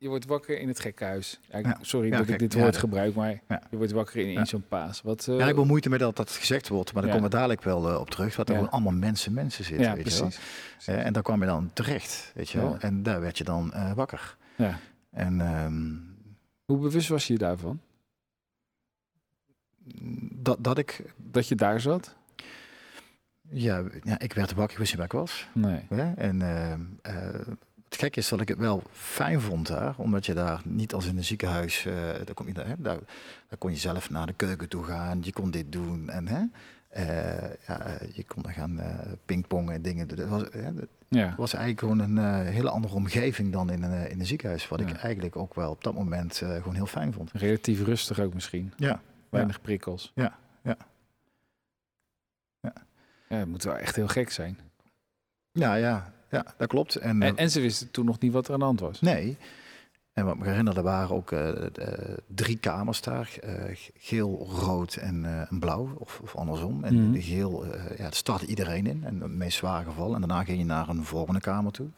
[0.04, 1.40] je wordt wakker in het gekkenhuis.
[1.50, 1.78] Ja.
[1.80, 2.34] Sorry Ja, dat gek.
[2.34, 5.02] ik dit woord gebruik, maar je wordt wakker in, zo'n paas.
[5.02, 7.36] Wat, eh, ja, ik wil moeite met dat dat gezegd wordt, maar daar komen we
[7.36, 8.34] dadelijk wel eh, op terug.
[8.34, 9.94] Dat er gewoon allemaal mensen, mensen zitten.
[9.94, 10.28] weet je wel.
[10.28, 10.86] precies.
[10.86, 12.76] Eh, en daar kwam je dan terecht, weet je wel.
[12.78, 14.36] En daar werd je dan eh, wakker.
[14.56, 14.78] Ja.
[15.10, 15.92] En ehm,
[16.64, 17.80] Hoe bewust was je daarvan?
[20.32, 22.14] dat, dat ik, Dat je daar zat?
[23.50, 25.48] ja, ja, ik werd wakker, ik wist niet waar ik was.
[25.52, 26.12] Nee.
[26.16, 27.40] En ehm, eh,
[27.94, 31.06] het gekke is dat ik het wel fijn vond daar, omdat je daar niet als
[31.06, 32.98] in een ziekenhuis, eh daar, kom je, hè, daar,
[33.48, 36.42] daar kon je zelf naar de keuken toe gaan, je kon dit doen en hè,
[36.88, 40.08] eh, ja, eh, je kon dan gaan eh pingpongen en dingen.
[40.08, 40.16] doen.
[40.16, 41.34] Dat was, hè, dat Ja.
[41.36, 44.92] was eigenlijk gewoon een hele andere omgeving dan in een, in een ziekenhuis, wat ik
[44.92, 47.30] eigenlijk ook wel op dat moment gewoon heel fijn vond.
[47.32, 48.72] Relatief rustig ook misschien.
[48.76, 50.12] Ja, Weinig prikkels.
[50.14, 50.76] Ja, ja.
[52.60, 52.72] Ja.
[53.28, 54.58] Ja, het moet wel echt heel gek zijn.
[55.52, 56.96] ja, ja, ja dat klopt.
[56.96, 59.00] En, eh, En, en ze wisten toen nog niet wat er aan de hand was.
[59.00, 59.36] Nee.
[60.12, 63.38] En wat me herinnerde waren ook eh, eh, drie kamers daar.
[63.96, 65.94] geel, rood en, en blauw.
[65.98, 66.84] Of, of andersom.
[66.84, 69.04] En de geel, ja, daar startte iedereen in.
[69.04, 70.14] En het meest zware geval.
[70.14, 71.88] En daarna ging je naar een volgende kamer toe.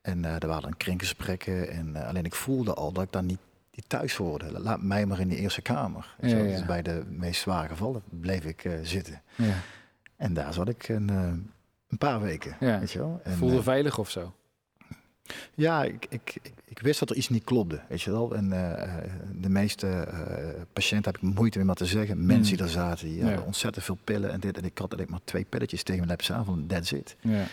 [0.00, 1.70] En er waren dan kringgesprekken.
[1.70, 3.40] En alleen ik voelde al dat ik daar niet,
[3.74, 4.60] niet thuis hoorde.
[4.60, 6.14] Laat mij maar in die eerste kamer.
[6.20, 6.42] Ja, ja.
[6.42, 9.22] Dus bij de meest zware gevallen bleef ik zitten.
[9.34, 9.54] Ja.
[10.16, 11.10] En daar zat ik een,
[11.88, 12.56] een paar weken.
[12.60, 12.78] Ja.
[12.78, 13.20] Weet je wel.
[13.24, 14.32] En, Voelde eh, veilig of zo?
[15.54, 18.34] ja, ik, ik, ik, ik wist dat er iets niet klopte, weet je wel.
[18.34, 20.08] En eh, eh, de meeste
[20.72, 22.26] patiënten heb ik moeite mee wat te zeggen.
[22.26, 23.40] Mensen die er zaten, die Ja.
[23.40, 24.56] ontzettend veel pillen en dit.
[24.56, 27.16] En ik had eigenlijk maar twee pilletjes tegen mijn aan van that's it.
[27.20, 27.44] Ja.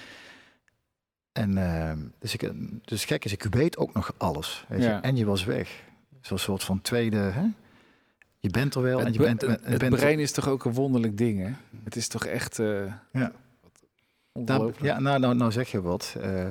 [1.32, 2.52] En eh, dus, ik,
[2.86, 4.66] dus gek is, ik weet ook nog alles.
[4.68, 4.88] Weet je?
[4.88, 5.02] Ja.
[5.02, 5.84] En je was weg.
[6.22, 7.46] Zo'n soort van tweede, hè?
[8.40, 10.20] Je bent er wel en Het, je be- bent, en het, je het bent brein
[10.20, 11.52] is toch ook een wonderlijk ding, hè?
[11.84, 12.58] Het is toch echt
[13.12, 13.32] Ja.
[14.82, 16.16] Ja, nou, nou, nou zeg je wat.
[16.22, 16.48] Eh,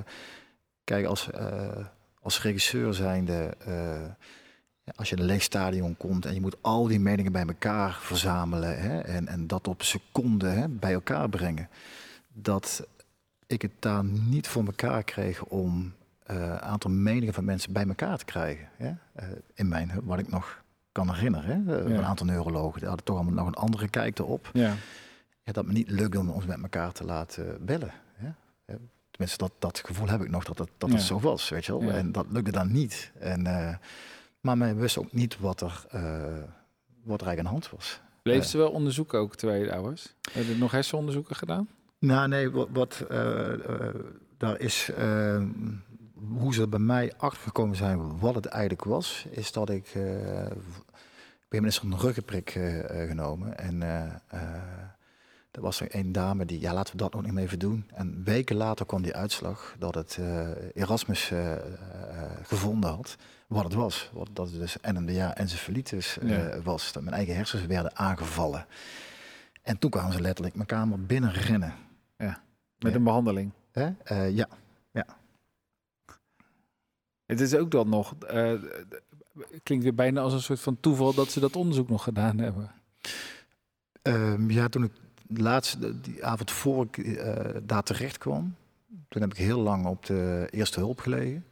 [0.84, 1.84] kijk, als, eh,
[2.20, 3.54] als regisseur zijnde,
[4.84, 7.46] ja, als je in een leeg stadion komt en je moet al die meningen bij
[7.46, 11.68] elkaar verzamelen hè, en, en dat op seconden hè, bij elkaar brengen,
[12.32, 12.86] dat
[13.46, 15.94] ik het daar niet voor elkaar kreeg om
[16.24, 18.68] een aantal meningen van mensen bij elkaar te krijgen.
[18.76, 18.92] Hè?
[19.54, 21.64] In mijn, wat ik nog kan herinneren.
[21.66, 21.72] Hè?
[21.72, 21.84] Ja.
[21.84, 24.74] Een aantal neurologen die hadden toch allemaal nog een andere kijk erop Ja.
[25.44, 27.92] Ja, dat me niet lukt om ons met elkaar te laten bellen.
[28.18, 28.34] Ja,
[29.10, 31.04] Tenminste, dat, dat gevoel heb ik nog dat het, dat het Ja.
[31.04, 31.82] zo was, weet je wel.
[31.82, 31.92] Ja.
[31.92, 33.12] En dat lukte dan niet.
[33.18, 33.76] En, eh,
[34.40, 36.02] maar men wist ook niet wat er, eh,
[37.02, 38.00] wat er eigenlijk aan de hand was.
[38.22, 40.14] Bleef ze wel onderzoeken ook terwijl je daar was?
[40.32, 41.68] Heb je nog hersenonderzoeken gedaan?
[41.98, 43.52] Nou, nee, wat, wat eh,
[44.38, 44.90] daar is,
[46.38, 50.46] hoe ze bij mij achtergekomen zijn wat het eigenlijk was, is dat ik, eh
[51.40, 52.50] ik ben eens een ruggenprik
[53.08, 53.82] genomen en
[55.54, 57.90] er was er een dame die, ja, laten we dat nog niet even doen.
[57.94, 61.60] En weken later kwam die uitslag dat het eh, Erasmus eh, eh,
[62.42, 64.10] gevonden had wat het was.
[64.12, 66.60] Wat, dat het dus NMDA encefalitis eh, Ja.
[66.62, 66.92] was.
[66.92, 68.66] Dat mijn eigen hersens werden aangevallen.
[69.62, 71.74] En toen kwamen ze letterlijk mijn kamer binnen rennen.
[72.16, 72.36] Met
[72.78, 72.92] Ja.
[72.98, 73.52] een behandeling?
[73.72, 73.90] Hè?
[74.04, 74.48] Eh, ja,
[77.26, 78.14] Het is ook dan nog...
[79.62, 82.70] klinkt weer bijna als een soort van toeval dat ze dat onderzoek nog gedaan hebben.
[84.02, 84.92] Ehm, ja, toen ik
[85.28, 88.54] laatst de- die avond voor ik eh, daar terecht kwam,
[89.08, 91.44] toen heb ik heel lang op de eerste hulp gelegen.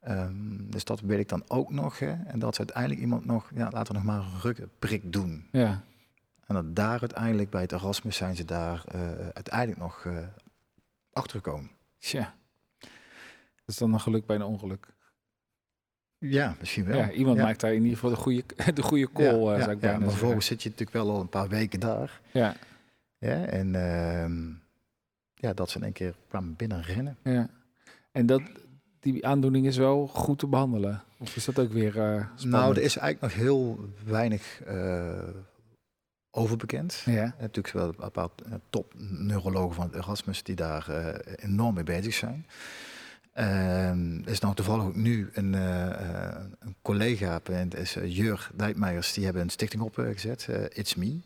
[0.00, 1.98] Ehm, dus dat weet ik dan ook nog.
[1.98, 2.12] Hè?
[2.26, 5.48] En dat ze uiteindelijk iemand nog, ja, laten we nog maar een rugprik doen.
[5.52, 5.82] Ja.
[6.46, 9.00] En dat daar uiteindelijk bij het Erasmus zijn ze daar eh,
[9.32, 10.16] uiteindelijk nog eh
[11.12, 11.70] achtergekomen.
[11.98, 12.34] Tja.
[12.78, 14.86] Dat is dan een geluk bij een ongeluk.
[16.18, 16.96] Ja, misschien wel.
[16.98, 17.42] Ja, iemand ja.
[17.42, 18.42] maakt daar in ieder geval de goede,
[18.74, 21.28] de goede call, Ja, zou ik bijna maar vervolgens zit je natuurlijk wel al een
[21.28, 22.20] paar weken daar.
[22.32, 22.54] Ja,
[23.18, 24.48] Ja, en ehm,
[25.34, 27.16] ja, dat ze in één keer kwamen binnen rennen.
[27.22, 27.48] ja.
[28.12, 28.42] En dat,
[29.00, 31.02] die aandoening is wel goed te behandelen?
[31.18, 32.42] Of is dat ook weer eh spannend?
[32.42, 35.28] Nou, er is eigenlijk nog heel weinig eh,
[36.30, 37.02] overbekend.
[37.04, 37.34] Ja.
[37.40, 41.84] Natuurlijk wel een bepaald uh, top neurologen van het Erasmus die daar uh, enorm mee
[41.84, 42.46] bezig zijn.
[43.38, 43.92] Uh,
[44.24, 45.88] is nou toevallig ook nu een, uh,
[46.58, 51.20] een collega, is uh, Jur Dijkmeijers, die hebben een stichting opgezet, It's Me,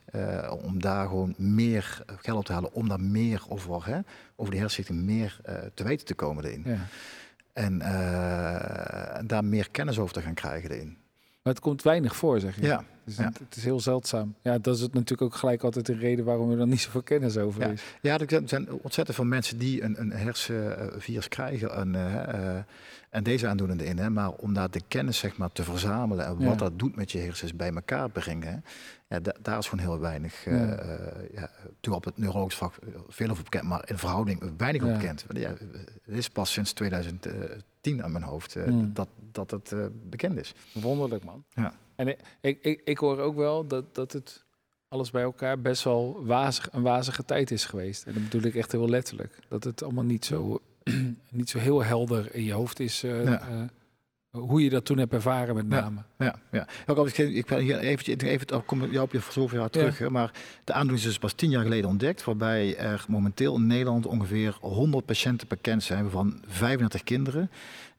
[0.65, 3.99] om daar gewoon meer geld op te halen, om daar meer over, hè,
[4.37, 5.41] over die hersenstichting meer
[5.75, 6.63] te weten te komen erin.
[6.65, 6.87] Ja.
[7.53, 7.79] En
[9.27, 10.97] daar meer kennis over te gaan krijgen erin.
[11.43, 12.63] Maar het komt weinig voor, zeg je.
[12.63, 12.85] Ja.
[13.05, 13.33] Dus ja.
[13.39, 14.35] Het, is heel zeldzaam.
[14.43, 17.03] Ja, dat is het natuurlijk ook gelijk altijd de reden waarom er dan niet zoveel
[17.03, 17.69] kennis over ja.
[17.69, 17.83] is.
[18.03, 22.55] Ja, er zijn ontzettend veel mensen die een, een hersenvirus krijgen en, uh,
[23.11, 23.99] en deze aandoeningen in.
[23.99, 27.13] Hè, maar om daar de kennis zeg maar, te verzamelen en wat dat doet met
[27.13, 28.65] je hersens bij elkaar brengen,
[29.09, 30.47] da daar is gewoon heel weinig.
[30.47, 30.71] Uh,
[31.35, 31.51] ja.
[31.81, 32.75] toen op het neurologisch vak
[33.09, 35.25] veel over bekend, maar in verhouding weinig bekend.
[35.33, 35.55] Ja,
[36.03, 36.75] het is pas sinds
[37.81, 38.93] 2010 aan mijn hoofd mm.
[38.95, 39.75] dat, dat het
[40.11, 40.55] bekend is.
[40.73, 41.45] Wonderlijk man.
[41.55, 41.75] Ja.
[41.95, 44.45] En ik, ik, ik hoor ook wel dat, dat het
[44.89, 48.05] alles bij elkaar best wel wazig, een wazige tijd is geweest.
[48.07, 49.39] En dat bedoel ik echt heel letterlijk.
[49.49, 50.61] Dat het allemaal niet zo,
[51.31, 53.05] niet zo heel helder in je hoofd is.
[53.05, 53.69] Uh, ja.
[54.31, 56.03] Hoe je dat toen hebt ervaren met name.
[56.19, 56.67] Ja, ja.
[56.87, 56.95] ja.
[56.95, 60.09] Ook, ik, ik ben hier even, even kom jou op je zoveel jaar terug.
[60.09, 60.33] Maar
[60.65, 62.25] de aandoening is dus pas tien jaar geleden ontdekt.
[62.25, 67.51] Waarbij er momenteel in Nederland ongeveer 100 patiënten bekend zijn van 35 kinderen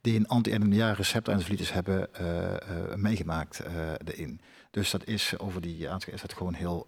[0.01, 4.41] die een anti-NMDA receptorenvlitis hebben uh, uh, meegemaakt uh, erin.
[4.71, 6.87] Dus dat is over die aantal is dat gewoon heel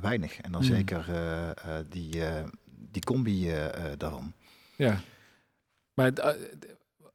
[0.00, 0.40] weinig.
[0.40, 0.66] En dan mm.
[0.66, 1.04] zeker
[1.88, 2.22] die,
[2.90, 3.52] die combi
[3.96, 4.32] daarvan.
[4.76, 5.00] Ja,
[5.94, 6.12] maar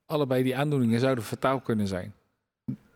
[0.06, 2.14] allebei die aandoeningen zouden fataal kunnen zijn.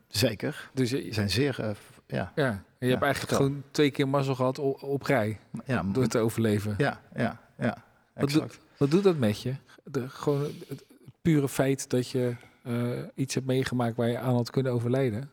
[0.08, 0.70] Zeker.
[0.74, 2.32] Dus je zijn zeer, ja.
[2.34, 3.36] Ja, en je ja, hebt eigenlijk vertel.
[3.36, 6.74] gewoon twee keer mazzel gehad op, op rij ja, door te overleven.
[6.78, 7.84] Ja, ja, ja.
[8.14, 8.46] Wat, do,
[8.76, 9.54] wat doet dat met je?
[9.84, 10.84] De, gewoon het
[11.22, 15.30] pure feit dat je uh, iets hebt meegemaakt waar je aan had kunnen overlijden?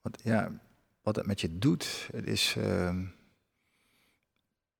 [0.00, 0.52] Wat, ja,
[1.02, 2.54] wat het met je doet, het is.
[2.58, 2.96] Uh,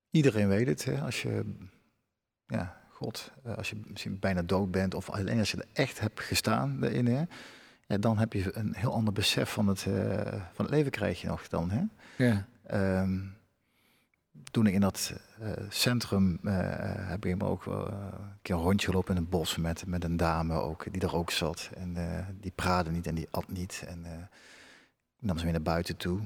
[0.09, 0.85] iedereen weet het.
[0.85, 1.55] Hè, als je.
[2.47, 6.19] Ja, God, als je misschien bijna dood bent, of alleen als je er echt hebt
[6.19, 7.23] gestaan erin, hè,
[7.87, 10.21] ja, dan heb je een heel ander besef van het, uh,
[10.53, 11.69] van het leven krijg je nog dan.
[11.71, 11.83] Hè?
[12.17, 12.47] Ja.
[13.01, 13.35] Um,
[14.51, 16.51] toen ik in dat uh, centrum uh,
[17.09, 20.17] heb ik ook uh, een keer een rondje gelopen in een bos met, met een
[20.17, 21.69] dame ook, die er ook zat.
[21.75, 21.97] En
[22.39, 23.83] die praatte niet en die at niet.
[23.87, 24.05] En
[25.19, 26.19] ik nam ze mee naar buiten toe.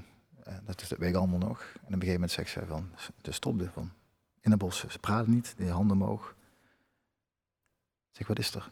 [0.65, 1.59] dat weet ik allemaal nog.
[1.59, 2.89] En op een gegeven moment zei ze van,
[3.21, 3.91] ze stopte van,
[4.41, 4.85] in het bos.
[4.87, 6.35] Ze praten niet, die handen omhoog.
[8.17, 8.71] Ik zeg, wat is er?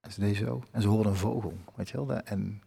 [0.00, 0.62] En ze deed zo.
[0.70, 2.20] En ze hoorde een vogel, weet je wel.
[2.20, 2.62] En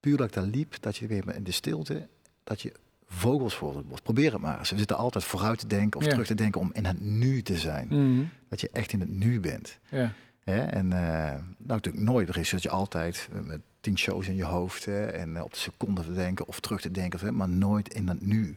[0.00, 2.08] puur dat ik daar liep, dat je weer in de stilte,
[2.44, 2.72] dat je
[3.06, 4.00] vogels voor het bos.
[4.00, 4.70] Probeer het maar eens.
[4.70, 6.10] We zitten altijd vooruit te denken of ja.
[6.10, 7.86] terug te denken om in het nu te zijn.
[7.90, 8.30] Mm.
[8.48, 9.78] Dat je echt in het nu bent.
[9.88, 10.12] Ja.
[10.40, 10.60] Hè?
[10.60, 12.28] En uh, nou natuurlijk nooit.
[12.28, 15.06] Er is dat je altijd met tien shows in je hoofd hè?
[15.06, 17.32] en uh, op de seconde te denken of terug te denken, hè?
[17.32, 18.56] maar nooit in het nu.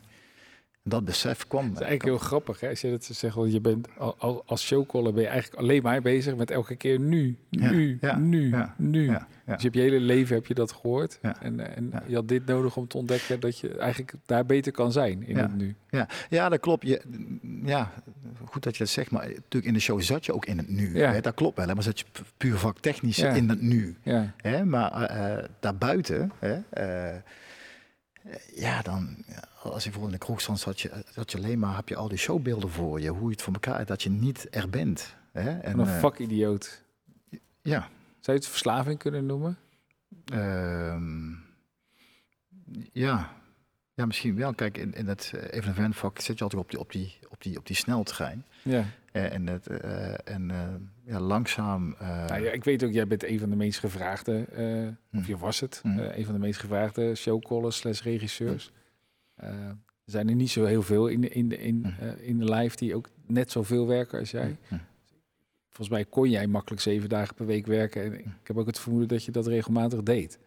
[0.83, 1.67] Dat besef kwam.
[1.67, 2.69] Dat is eigenlijk heel grappig hè?
[2.69, 3.35] als je dat zegt.
[3.35, 6.99] Want je bent al, als showcaller ben je eigenlijk alleen maar bezig met elke keer
[6.99, 9.07] nu, nu, ja, nu, ja, nu.
[9.07, 11.19] Dus je hebt je hele leven heb je dat gehoord.
[11.21, 14.91] En, en je had dit nodig om te ontdekken dat je eigenlijk daar beter kan
[14.91, 15.75] zijn in het nu.
[15.89, 16.87] Ja, ja dat klopt.
[16.87, 17.01] Je,
[17.63, 17.91] ja,
[18.45, 19.11] goed dat je dat zegt.
[19.11, 20.97] Maar natuurlijk in de show zat je ook in het nu.
[20.97, 21.11] Ja.
[21.11, 21.21] Hè?
[21.21, 21.67] Dat klopt wel.
[21.67, 21.73] Hè?
[21.73, 22.05] Maar zat je
[22.37, 23.97] puur vaktechnisch in het nu.
[24.03, 24.33] Ja.
[24.37, 24.65] Hè?
[24.65, 26.31] Maar uh, daarbuiten...
[26.39, 26.57] Hè?
[27.13, 27.17] Uh,
[28.55, 29.25] ja, dan,
[29.61, 31.95] als je bijvoorbeeld in de kroeg stond, zat je, zat je alleen maar, heb je
[31.95, 35.15] al die showbeelden voor je, hoe je het voor elkaar, dat je niet er bent.
[35.31, 35.59] Hè?
[35.59, 36.83] En, een vakidioot.
[37.29, 37.79] Uh, ja.
[38.19, 39.57] Zou je het verslaving kunnen noemen?
[40.33, 41.01] Uh,
[42.91, 43.40] ja.
[44.01, 44.53] Ja, misschien wel.
[44.53, 47.67] Kijk, in, in het evenementvak zit je altijd op die, op die, op die, op
[47.67, 48.45] die sneltrein.
[48.61, 48.85] Ja.
[49.13, 50.51] Uh, en het, uh, en
[51.03, 51.95] ja, langzaam.
[51.99, 54.45] Nou ja, ik weet ook, jij bent een van de meest gevraagde,
[55.09, 55.17] hm.
[55.17, 55.99] of je was het, hm.
[55.99, 58.71] een van de meest gevraagde showcallers slash regisseurs.
[59.35, 59.45] Hm.
[59.45, 62.75] er zijn er niet zo heel veel in de, in de, in, in de live
[62.75, 64.57] die ook net zoveel werken als jij.
[65.69, 68.03] Volgens mij kon jij makkelijk zeven dagen per week werken.
[68.03, 70.39] En ik heb ook het vermoeden dat je dat regelmatig deed.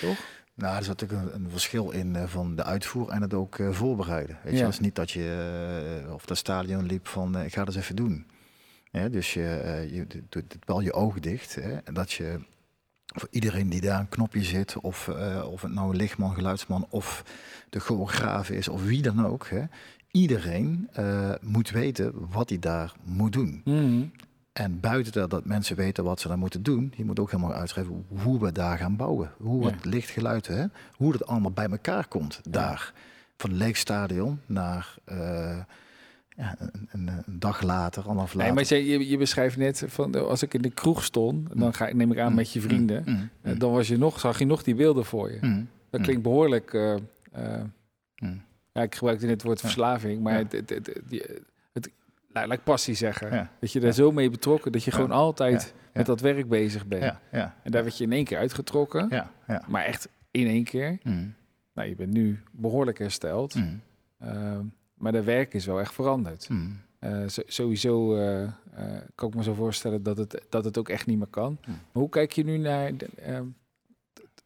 [0.00, 0.18] Toch?
[0.60, 3.58] Nou, er zat natuurlijk een, een verschil in uh, van de uitvoer en het ook
[3.58, 4.38] uh, voorbereiden.
[4.44, 7.60] Weet je, het is niet dat je uh, of dat stadion liep van ik ga
[7.60, 8.26] het eens even doen.
[8.90, 11.54] Ja, dus je, je doet wel je ogen dicht.
[11.54, 12.40] Hè, en dat je
[13.06, 15.08] voor iedereen die daar een knopje zit, of,
[15.44, 17.24] of het nou een lichtman, geluidsman of
[17.70, 19.48] de choreograaf is, of wie dan ook.
[19.48, 19.64] Hè,
[20.10, 20.90] iedereen
[21.40, 23.60] moet weten wat hij daar moet doen.
[23.64, 24.10] Mm.
[24.52, 27.52] En buiten dat, dat mensen weten wat ze dan moeten doen, je moet ook helemaal
[27.52, 29.30] uitschrijven hoe we daar gaan bouwen.
[29.38, 29.70] Hoe Ja.
[29.70, 30.64] het lichtgeluid, hè,
[30.96, 32.92] hoe het allemaal bij elkaar komt daar.
[33.36, 35.58] Van leeg stadion naar eh,
[36.36, 38.54] ja, een, een, dag later, anderhalf Nee, later.
[38.70, 41.94] maar je, je, beschrijft net van als ik in de kroeg stond, dan ga, ik-
[41.94, 43.02] neem ik aan met je vrienden.
[43.06, 45.38] Mm, mm, eh, Dan was je nog, zag je nog die beelden voor je.
[45.40, 46.74] mm, Dat mm, klinkt behoorlijk.
[46.74, 46.94] eh,
[48.16, 48.42] mm.
[48.72, 51.40] ja, ik gebruikte net het woord verslaving, maar het, het, het, die- het,
[52.32, 53.32] nou, laat ik passie zeggen.
[53.32, 53.50] Ja.
[53.60, 53.94] Dat je daar Ja.
[53.94, 54.96] zo mee betrokken, dat je Ja.
[54.96, 57.02] gewoon altijd met dat werk bezig bent.
[57.02, 59.62] Ja, ja, En daar werd je in één keer uitgetrokken, ja, ja.
[59.68, 60.98] maar echt in één keer.
[61.02, 61.34] Mm,
[61.74, 63.80] Nou, je bent nu behoorlijk hersteld, mm,
[64.18, 64.64] Ehm,
[64.94, 66.48] maar de werk is wel echt veranderd.
[66.48, 68.52] mm, Eh, sowieso eh, eh,
[69.14, 71.58] kan ik me zo voorstellen dat het, dat het ook echt niet meer kan.
[71.66, 72.96] Maar hoe kijk je nu naar...
[72.96, 73.44] De, ehm,
[74.12, 74.44] t- t- eh,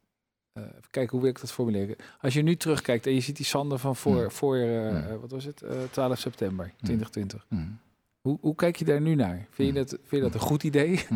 [0.59, 1.95] even kijken, hoe wil ik dat formuleren?
[2.21, 4.31] Als je nu terugkijkt en je ziet die Sander van voor, Hmm.
[4.31, 4.95] voor eh, Hmm.
[4.95, 7.45] eh, wat was het, Eh, 12 september 2020.
[7.49, 7.79] mm,
[8.21, 9.45] Hoe, hoe kijk je daar nu naar?
[9.51, 11.05] Vind je dat, vind je dat een goed idee?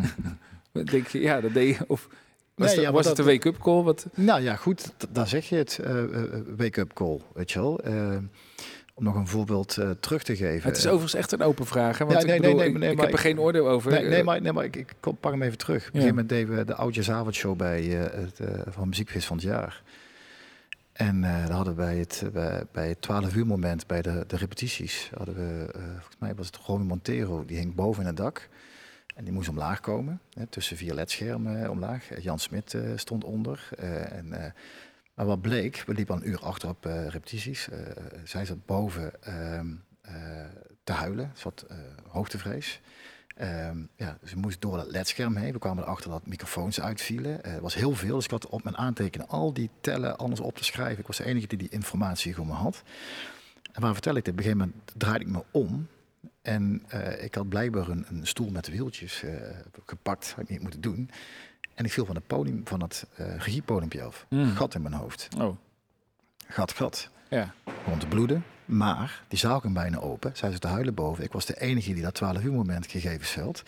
[0.72, 0.84] mm.
[0.84, 2.08] Denk je, ja, dat deed je, of
[2.54, 3.82] was, Nee, het, ja, was het een wake-up call?
[3.82, 5.78] Wat, Nou ja, goed, d- daar zeg je het.
[5.78, 7.80] eh, eh, wake-up call, weet je wel.
[7.80, 8.16] Eh,
[9.00, 10.68] om nog een voorbeeld eh, terug te geven.
[10.68, 11.98] het is overigens echt een open vraag.
[11.98, 12.04] Hè?
[12.04, 13.40] Want Ja, ik, nee, bedoel, nee, ik, nee, nee, ik maar heb er ik- geen
[13.40, 13.90] oordeel over.
[13.92, 15.76] Nee, nee, Eh, maar, nee, maar ik, ik kom- pak hem even terug.
[15.80, 19.44] Op een gegeven moment deden we de bij eh, het eh, van Muziekfeest van het
[19.46, 19.82] jaar.
[20.92, 25.10] En dan hadden wij het bij, bij het 12 uur moment bij de, de repetities.
[25.16, 28.48] Hadden we, volgens mij was het Ronnie Montero, die hing boven in het dak.
[29.16, 32.22] En die moest omlaag komen, hè, tussen vier ledschermen omlaag.
[32.22, 33.68] Jan Smit stond onder.
[34.10, 34.54] en,
[35.20, 37.68] maar wat bleek, we liepen een uur achter op eh, repetities.
[37.68, 37.78] Eh,
[38.24, 39.66] zij zat boven ehm,
[40.00, 40.14] eh,
[40.84, 41.32] te huilen,
[41.68, 41.76] eh,
[42.08, 42.80] hoogtevrees.
[43.36, 45.52] Ehm, ja, ze moest door dat ledscherm heen.
[45.52, 47.38] We kwamen erachter dat microfoons uitvielen.
[47.42, 50.56] Het was heel veel, dus ik had op mijn aantekenen al die tellen anders op
[50.56, 50.98] te schrijven.
[50.98, 52.82] Ik was de enige die die informatie gewoon had.
[53.72, 54.32] En waar vertel ik dit?
[54.32, 55.88] Op een gegeven moment draaide ik me om.
[56.42, 56.82] En
[57.20, 59.32] ik had blijkbaar een, een stoel met wieltjes eh,
[59.86, 61.10] gepakt, had ik niet moeten doen.
[61.80, 64.26] En ik viel van het podium, van het eh regiepodiumpje af.
[64.28, 64.50] Hmm.
[64.54, 65.28] Gat in mijn hoofd.
[65.38, 65.56] Oh,
[66.46, 67.10] Gat, gat.
[67.28, 67.54] ja.
[67.64, 68.44] Begon te bloeden.
[68.64, 70.36] Maar die zaal ging bijna open.
[70.36, 71.24] Zij ze te huilen boven.
[71.24, 73.62] Ik was de enige die dat 12 uur moment gegevens hield.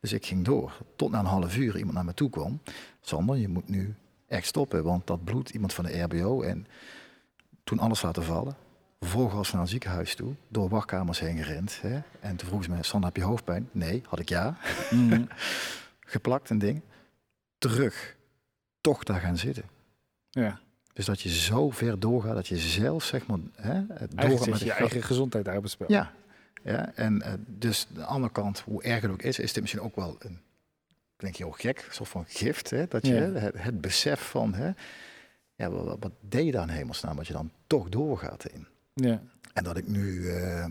[0.00, 0.72] Dus ik ging door.
[0.96, 2.60] Tot na een half uur iemand naar me toe kwam.
[3.00, 3.94] Sander, je moet nu
[4.28, 4.84] echt stoppen.
[4.84, 6.42] Want dat bloed, iemand van de RBO.
[6.42, 6.66] En
[7.64, 8.56] toen alles laten vallen.
[9.00, 10.34] Vervolgens naar een ziekenhuis toe.
[10.48, 11.78] Door wachtkamers heen gerend.
[11.82, 12.00] Hè.
[12.20, 13.68] En toen vroeg ze me, Sander, heb je hoofdpijn?
[13.72, 14.56] Nee, had ik ja.
[14.90, 15.24] Mhm.
[16.14, 16.82] Geplakt en ding.
[17.70, 18.16] Terug.
[18.80, 19.64] Toch daar gaan zitten.
[20.30, 20.60] ja.
[20.94, 24.64] Dus dat je zo ver doorgaat dat je zelf, zeg maar, hè, doorgaat met je
[24.64, 25.90] je eigen gezondheid daar op het spel.
[25.92, 26.12] Ja,
[26.62, 29.82] ja en eh, dus de andere kant, hoe erg het ook is, is dit misschien
[29.82, 30.40] ook wel een,
[31.16, 33.20] klinkt heel gek, soort van gift, hè, dat je Ja.
[33.20, 34.70] het, het besef van, hè,
[35.54, 38.66] ja, wat, wat- deed je dan hemelsnaam, wat je dan toch doorgaat in.
[38.94, 39.22] Ja.
[39.52, 40.66] En dat ik nu, eh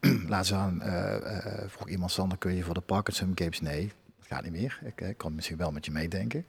[0.28, 3.60] laatst aan, eh, vroeg iemand, Sander, kun je voor de Parkinson Games?
[3.60, 3.92] Nee,
[4.30, 4.80] gaat niet meer.
[4.84, 6.46] Ik eh, kan misschien wel met je meedenken.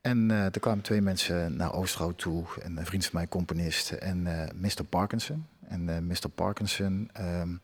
[0.00, 2.44] En eh er kwamen twee mensen naar Oosterhout toe.
[2.62, 4.84] En een vriend van mij, componist, en eh Mr.
[4.84, 5.46] Parkinson.
[5.70, 6.28] En eh, Mr.
[6.34, 7.56] Parkinson, ehm,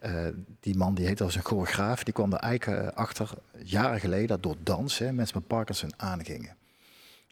[0.00, 0.26] eh,
[0.60, 3.30] die man die heette als een choreograaf, die kwam er eigenlijk achter,
[3.62, 6.56] jaren geleden, dat door dans hè, mensen met Parkinson aangingen.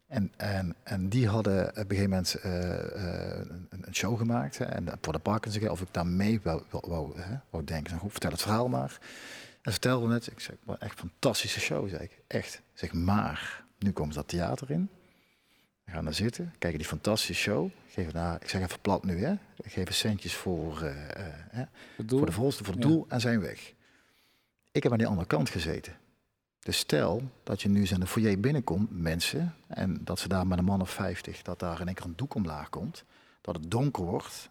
[0.06, 4.60] En, en, en die hadden op een gegeven moment een, show gemaakt.
[4.60, 7.12] En voor de Parkinson, of ik daar mee wou, wou,
[7.50, 7.98] wou, denken.
[7.98, 8.98] Goed, vertel het verhaal maar.
[9.62, 10.26] En vertelde het.
[10.26, 12.20] Ik zeg, wat echt fantastische show, zei ik.
[12.26, 12.62] Echt.
[12.74, 14.88] Zeg, maar, nu komen ze dat theater in.
[15.84, 17.70] We gaan daar zitten, kijken die fantastische show.
[17.88, 19.34] Geven daar, ik zeg even plat nu, hè.
[19.62, 21.66] Geven centjes voor, eh, eh,
[22.06, 22.88] voor de volste, voor het Ja.
[22.88, 23.72] doel en zijn weg.
[24.72, 25.96] Ik heb aan die andere kant gezeten.
[26.58, 30.46] Dus stel dat je nu eens in de foyer binnenkomt, mensen, en dat ze daar
[30.46, 33.04] met een man of 50, dat daar in één keer een doek omlaag komt,
[33.40, 34.50] dat het donker wordt,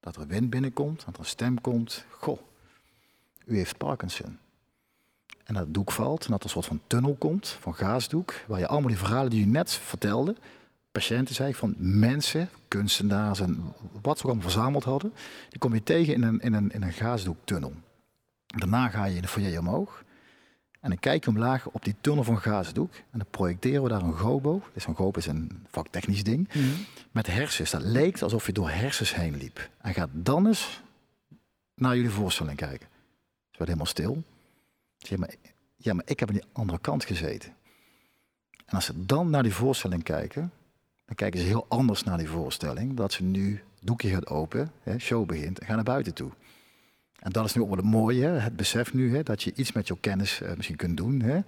[0.00, 2.04] dat er wind binnenkomt, dat er een stem komt.
[2.10, 2.38] Goh,
[3.44, 4.38] u heeft Parkinson.
[5.48, 8.34] En dat het doek valt en dat er een soort van tunnel komt, van gaasdoek,
[8.46, 10.36] waar je allemaal die verhalen die u net vertelde,
[10.92, 13.62] patiënten zei, van mensen, kunstenaars en
[14.02, 15.12] wat ze ook allemaal verzameld hadden,
[15.48, 17.72] die kom je tegen in een, in een, in een gaasdoektunnel.
[18.46, 20.04] Daarna ga je in de foyer omhoog.
[20.80, 22.94] En dan kijk je omlaag op die tunnel van gaasdoek.
[22.94, 24.62] En dan projecteren we daar een gobo.
[24.72, 26.48] Dus een gobo is een vaktechnisch ding.
[26.48, 26.66] Mhm.
[27.10, 27.70] Met hersens.
[27.70, 29.70] Dat leek alsof je door hersens heen liep.
[29.80, 30.82] En ga dan eens
[31.74, 32.88] naar jullie voorstelling kijken.
[33.50, 34.22] Ze werd helemaal stil.
[34.98, 35.34] Zeg, maar,
[35.76, 37.56] ja, maar ik heb aan die andere kant gezeten.
[38.66, 40.52] En als ze dan naar die voorstelling kijken,
[41.06, 42.96] dan kijken ze heel anders naar die voorstelling.
[42.96, 46.30] Dat ze nu, doekje gaat open, hè, show begint en gaan naar buiten toe.
[47.18, 49.72] En dat is nu ook wel het mooie, het besef nu, hè, dat je iets
[49.72, 51.20] met jouw kennis eh, misschien kunt doen.
[51.20, 51.40] Hè,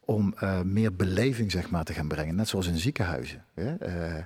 [0.00, 2.34] om eh, meer beleving zeg maar, te gaan brengen.
[2.34, 3.44] Net zoals in ziekenhuizen.
[3.54, 3.74] Hè.
[3.74, 4.24] Eh,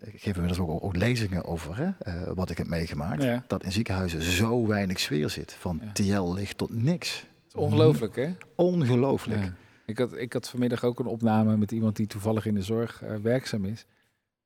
[0.00, 3.22] ik geef inmiddels ook, ook lezingen over hè, eh, wat ik heb meegemaakt.
[3.22, 3.44] Ja.
[3.46, 5.52] Dat in ziekenhuizen zo weinig sfeer zit.
[5.52, 5.92] Van Ja.
[5.92, 7.26] TL licht tot niks.
[7.54, 8.32] Ongelooflijk, hè?
[8.54, 9.42] Ongelooflijk.
[9.42, 9.52] Ja.
[9.86, 13.02] Ik, had, ik had vanmiddag ook een opname met iemand die toevallig in de zorg
[13.02, 13.86] eh, werkzaam is.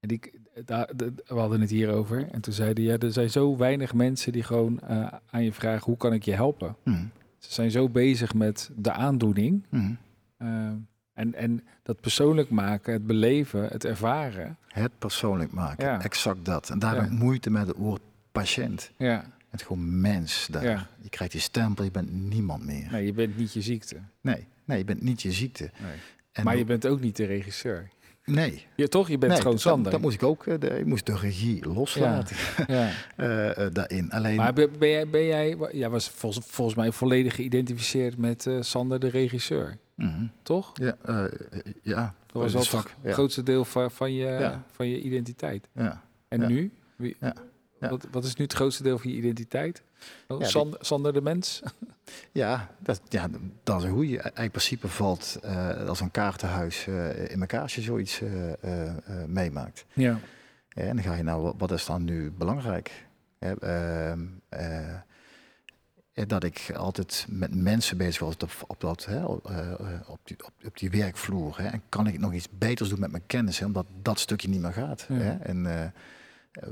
[0.01, 0.21] En die,
[0.65, 2.29] de- we hadden het hier over.
[2.31, 5.85] En toen zeiden ja, er zijn zo weinig mensen die gewoon eh, aan je vragen,
[5.85, 6.77] hoe kan ik je helpen?
[6.83, 7.05] Hm,
[7.39, 9.67] Ze zijn zo bezig met de aandoening.
[9.71, 9.93] hm,
[10.37, 10.71] eh,
[11.15, 14.57] En, en dat persoonlijk maken, het beleven, het ervaren.
[14.67, 16.03] Het persoonlijk maken, Ja.
[16.03, 16.71] exact dat.
[16.71, 17.09] En daar Ja.
[17.11, 18.01] moeite met het woord
[18.33, 18.91] patiënt.
[18.99, 20.65] Ja, Het gewoon mens daar.
[20.65, 20.87] Ja.
[21.01, 22.89] Je krijgt die stempel, je bent niemand meer.
[22.91, 23.97] nee, je bent niet je ziekte.
[24.21, 25.63] Nee, nee je bent niet je ziekte.
[25.83, 25.93] Nee.
[26.33, 27.89] En maar je bent ook niet de regisseur.
[28.25, 28.67] Nee.
[28.77, 29.09] Je, toch?
[29.09, 29.93] Je bent nee, gewoon Sander.
[29.93, 30.47] dat moest ik ook.
[30.47, 32.91] eh, De, ik moest de regie loslaten ja.
[33.17, 34.11] eh, eh, daarin.
[34.13, 38.47] Alleen, Maar ben, ben jij, ben jij ja, was volgens, volgens mij volledig geïdentificeerd met
[38.47, 40.27] eh, Sander de regisseur, Mhm.
[40.43, 40.71] toch?
[40.75, 41.25] ja, eh,
[41.83, 42.15] ja.
[42.27, 43.13] Dat was dat het vak, ja.
[43.13, 44.63] grootste deel van, van, je, Ja.
[44.71, 45.69] van je identiteit.
[45.73, 46.03] Ja.
[46.29, 46.49] En Ja.
[46.49, 46.73] nu?
[46.97, 47.35] Wie, Ja.
[47.81, 47.89] Ja.
[47.89, 49.83] Wat, wat is nu het grootste deel van je identiteit?
[50.29, 51.61] Oh, Ja, Sander, Sander de mens?
[52.33, 53.29] Ja, dat, ja,
[53.63, 54.21] dat is een goeie.
[54.35, 58.87] In principe valt eh, als een kaartenhuis eh, in elkaar als je zoiets eh, eh,
[58.89, 58.95] eh,
[59.27, 59.85] meemaakt.
[59.93, 60.19] Ja.
[60.69, 63.07] Ja, en dan ga je nou, wat- wat is dan nu belangrijk?
[63.39, 64.95] Hè, eh,
[66.27, 70.19] dat ik altijd met mensen bezig was op, op, dat, hè, op, eh, eh, op,
[70.25, 71.59] die, op, op die werkvloer.
[71.59, 71.69] Hè.
[71.69, 74.61] En kan ik nog iets beters doen met mijn kennis, hè, omdat dat stukje niet
[74.61, 75.07] meer gaat.
[75.09, 75.15] Ja.
[75.15, 75.31] Hè.
[75.37, 75.91] En eh, eh,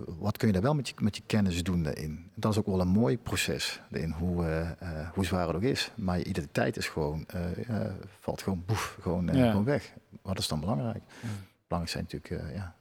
[0.07, 2.31] wat kun je daar wel met je, met je kennis doen daarin?
[2.35, 5.63] Dat is ook wel een mooi proces, daarin, hoe, eh, eh, hoe zwaar het ook
[5.63, 5.91] is.
[5.97, 7.81] Maar je identiteit is gewoon, eh,
[8.21, 9.51] valt gewoon, boef, gewoon, eh, Ja.
[9.51, 9.93] gewoon weg.
[10.23, 11.03] Wat is dan belangrijk?
[11.21, 11.29] Ja.
[11.67, 12.75] Belangrijk zijn natuurlijk, eh, ja.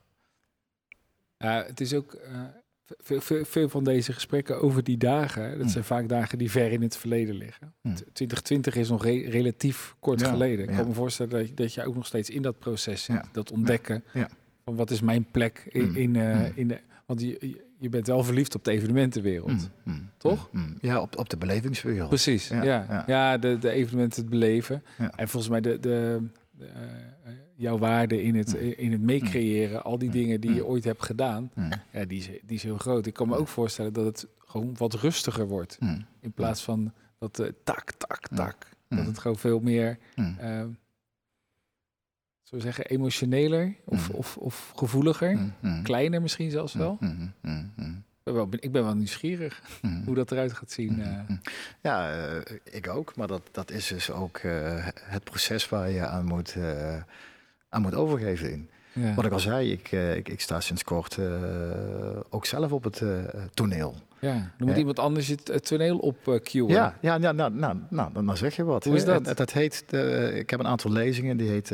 [1.64, 2.42] Het is ook eh,
[2.98, 5.50] veel, veel, veel van deze gesprekken over die dagen.
[5.52, 5.70] Dat Mm.
[5.70, 7.74] zijn vaak dagen die ver in het verleden liggen.
[7.82, 7.94] Mm.
[7.96, 10.64] T- 2020 is nog re- relatief kort Ja, geleden.
[10.64, 10.78] Ik ja.
[10.78, 13.16] kan me voorstellen dat je, dat je ook nog steeds in dat proces zit.
[13.16, 13.24] Ja.
[13.32, 14.04] Dat ontdekken
[14.64, 15.96] van wat is mijn plek in, Mm.
[15.96, 16.80] in, eh, in de.
[17.06, 17.38] Want je,
[17.80, 19.70] je- bent wel verliefd op de evenementenwereld.
[20.18, 20.50] Toch?
[20.82, 22.10] Ja, op, op de belevingswereld.
[22.10, 23.04] Precies, ja.
[23.08, 24.84] Ja, de, de evenementen, het beleven.
[25.16, 28.74] En volgens mij de, de, de, eh, jouw waarde in het, Mm.
[28.78, 30.14] in het meecreëren, al die Mm.
[30.14, 30.68] dingen die je Mm.
[30.68, 33.06] ooit hebt gedaan, Mm, ja, die, is, die is heel groot.
[33.06, 33.40] Ik kan me Mm.
[33.40, 35.78] ook voorstellen dat het gewoon wat rustiger wordt.
[35.80, 38.38] mm, In plaats van dat eh, tak, tak, Mm.
[38.38, 38.70] tak.
[38.88, 40.48] mm, Dat het gewoon veel meer, mm, eh,
[42.44, 44.16] zullen we zeggen, emotioneler of, Mm.
[44.16, 45.36] of, of gevoeliger.
[45.36, 46.98] mm, mm, Kleiner misschien zelfs wel.
[47.00, 48.48] mm, mm, mm, mm, Ik ben wel.
[48.60, 50.04] Ik ben wel nieuwsgierig mm.
[50.06, 50.94] hoe dat eruit gaat zien.
[50.94, 51.20] Mm, eh.
[51.28, 51.40] mm.
[51.82, 52.14] Ja,
[52.64, 53.16] ik ook.
[53.16, 54.40] Maar dat, dat is dus ook
[55.02, 56.56] het proces waar je aan moet,
[57.70, 58.70] aan moet overgeven in.
[58.94, 59.14] ja.
[59.14, 61.26] Wat ik al zei, ik, eh, ik, ik sta sinds kort eh,
[62.30, 63.10] ook zelf op het eh,
[63.54, 63.96] toneel.
[64.20, 66.68] ja, dan moet iemand anders het, het toneel op cueën.
[66.68, 68.84] Ja, ja, ja nou, nou, nou, dan, dan zeg je wat.
[68.84, 69.28] Hoe is dat?
[69.28, 69.84] En Dat heet,
[70.34, 71.72] ik heb een aantal lezingen, die heet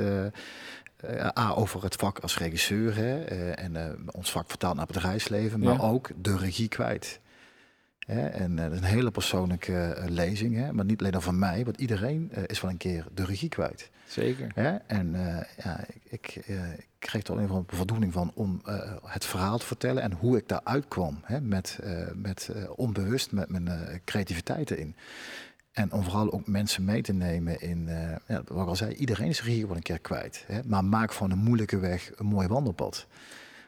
[1.38, 2.96] A, over het vak als regisseur.
[2.96, 3.20] Hè,
[3.52, 5.80] en ons vak vertaald naar het bedrijfsleven, maar Ja.
[5.80, 7.20] ook de regie kwijt.
[8.06, 11.22] Hè, en eh, dat is een hele persoonlijke eh, lezing, hè, maar niet alleen dan
[11.22, 13.90] van mij, want iedereen eh, is wel een keer de regie kwijt.
[14.08, 14.52] Zeker.
[14.56, 14.76] Hè?
[14.76, 15.16] En
[15.64, 16.36] ja, ik, ik,
[16.78, 18.62] ik kreeg er alleen van de voldoening van om
[19.06, 21.20] het verhaal te vertellen en hoe ik daaruit kwam.
[21.24, 21.42] Hè?
[21.42, 21.80] Met,
[22.16, 24.96] met onbewust met mijn creativiteit erin.
[25.72, 27.88] En om vooral ook mensen mee te nemen in,
[28.28, 30.44] ja, wat ik al zei, iedereen is hier wel een keer kwijt.
[30.48, 30.60] Hè?
[30.66, 33.08] Maar maak van een moeilijke weg een mooi wandelpad.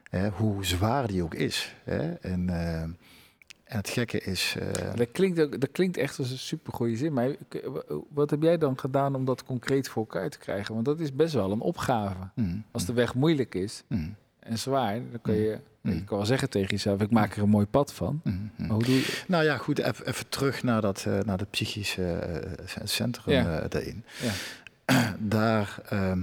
[0.09, 0.29] Hè?
[0.29, 1.75] Hoe zwaar die ook is.
[1.83, 2.13] Hè?
[2.13, 2.49] En,
[3.65, 4.55] en het gekke is.
[4.59, 7.13] eh, Dat klinkt, ook, dat klinkt echt als een supergoeie zin.
[7.13, 7.29] Maar
[8.13, 10.73] wat heb jij dan gedaan om dat concreet voor elkaar te krijgen?
[10.73, 12.17] Want dat is best wel een opgave.
[12.35, 15.91] mm, Als de weg moeilijk is mm, en zwaar, dan kun je, Mm.
[15.93, 18.21] je kan wel zeggen tegen jezelf: ik maak er een mooi pad van.
[18.57, 19.23] Maar hoe doe je?
[19.27, 23.67] Nou ja, goed, even, terug naar dat eh, naar de psychische eh, centrum Ja.
[23.67, 24.03] daarin.
[24.21, 24.31] Ja.
[25.19, 26.21] Daar ehm,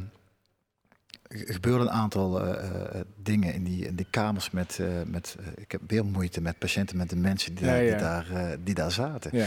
[1.35, 2.65] gebeurden een aantal eh,
[2.95, 6.41] eh, dingen in die, in die kamers met, eh, met eh, ik heb weer moeite
[6.41, 7.91] met patiënten, met de mensen die, Ja, daar, ja.
[7.91, 9.31] Die, daar, eh, die daar zaten.
[9.37, 9.47] Ja,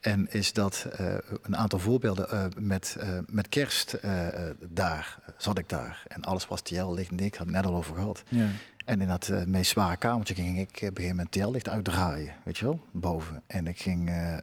[0.00, 5.18] En is dat eh, een aantal voorbeelden eh, met, eh, met kerst eh, eh, daar,
[5.36, 6.02] zat ik daar.
[6.08, 8.22] En alles was TL licht en ik had het net al over gehad.
[8.28, 8.46] ja.
[8.88, 12.58] En in dat eh, meest zware kamertje ging ik op een gegeven moment uitdraaien, weet
[12.58, 13.42] je wel, boven.
[13.46, 14.36] En ik ging eh,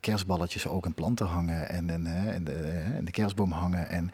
[0.00, 2.04] kerstballetjes ook in planten hangen en in,
[2.44, 4.10] de, in de kerstboom hangen en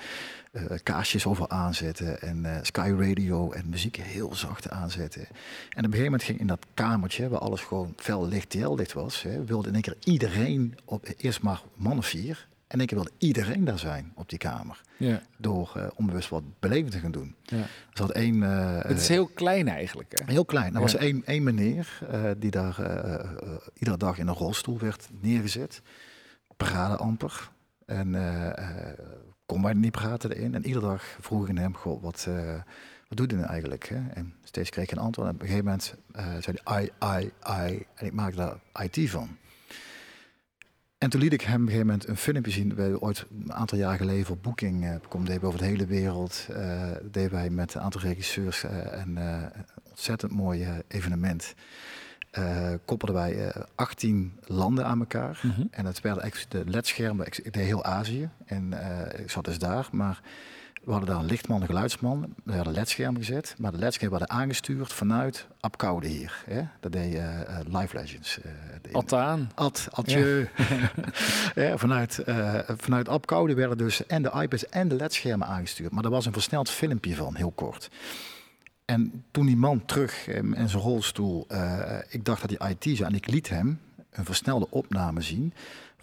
[0.83, 5.21] kaarsjes over aanzetten en Sky Radio en muziek heel zacht aanzetten.
[5.21, 5.29] En
[5.69, 9.23] op een gegeven moment ging in dat kamertje, waar alles gewoon fel licht TL-licht was,
[9.23, 13.11] hè, wilde in één keer iedereen, op, eerst maar man of vier, en keer wilde
[13.19, 14.81] iedereen daar zijn op die kamer.
[14.97, 17.35] ja, Door eh, onbewust wat belevend te gaan doen.
[17.43, 17.57] ja.
[17.57, 18.43] Er zat één...
[18.43, 20.19] eh, Het is heel klein eigenlijk.
[20.19, 20.33] Hè?
[20.33, 20.67] Heel klein.
[20.69, 20.81] Er Ja.
[20.81, 23.31] was één, één meneer eh, die daar eh, eh,
[23.75, 25.83] iedere dag in een rolstoel werd neergezet.
[26.57, 27.51] Parade amper.
[27.87, 28.59] En eh,
[28.89, 28.99] eh,
[29.47, 30.55] kon bijna niet praten erin.
[30.55, 32.55] En iedere dag vroeg ik hem, goh, wat, eh,
[33.09, 33.89] wat doe je nu eigenlijk?
[33.89, 34.09] Hè?
[34.15, 35.29] En steeds kreeg ik een antwoord.
[35.29, 36.91] En op een gegeven moment eh, zei hij, I,
[37.23, 37.33] I,
[37.73, 37.87] I.
[37.95, 39.37] En ik maakte daar IT van.
[40.99, 42.75] En toen liet ik hem op een gegeven moment een filmpje zien.
[42.75, 45.65] We hebben ooit een aantal jaar geleden voor Booking uh, kom deden we over de
[45.65, 46.47] hele wereld.
[46.51, 51.55] eh deden wij met een aantal regisseurs en eh, een ontzettend mooi evenement.
[52.85, 55.41] Koppelden wij eh 18 landen aan elkaar.
[55.43, 55.67] Mhm.
[55.71, 57.27] En het werden echt de ledschermen.
[57.27, 58.73] Ik, deed heel Azië en
[59.19, 59.89] ik zat dus daar.
[59.93, 60.21] Maar
[60.85, 62.35] We hadden daar een lichtman, een geluidsman.
[62.45, 63.55] We hadden ledscherm gezet.
[63.59, 66.43] Maar de ledschermen werden aangestuurd vanuit Apkoude hier.
[66.47, 66.63] Hè?
[66.81, 68.39] Dat deed uh, Live Legends.
[68.39, 69.51] Uh, Altaan.
[69.55, 69.89] Ad.
[70.05, 70.19] Ja.
[71.63, 75.93] ja, vanuit, uh, vanuit Apkoude werden dus en de iPads en de ledschermen aangestuurd.
[75.93, 77.91] Maar er was een versneld filmpje van, heel kort.
[78.85, 81.47] En toen die man terug in zijn rolstoel,
[82.09, 85.53] ik dacht dat hij IT zou en ik liet hem een versnelde opname zien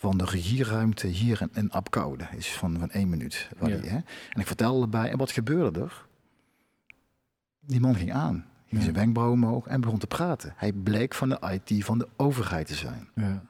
[0.05, 2.27] van de regieruimte hier in, in Apkoude.
[2.37, 3.49] Is van, van één minuut.
[3.59, 3.65] Ja.
[3.65, 3.95] Die, hè?
[4.29, 6.05] En ik vertelde erbij, en wat gebeurde er?
[7.59, 10.53] Die man ging aan, ging zijn wenkbrauwen omhoog en begon te praten.
[10.55, 13.07] Hij bleek van de IT van de overheid te zijn.
[13.15, 13.43] Ja.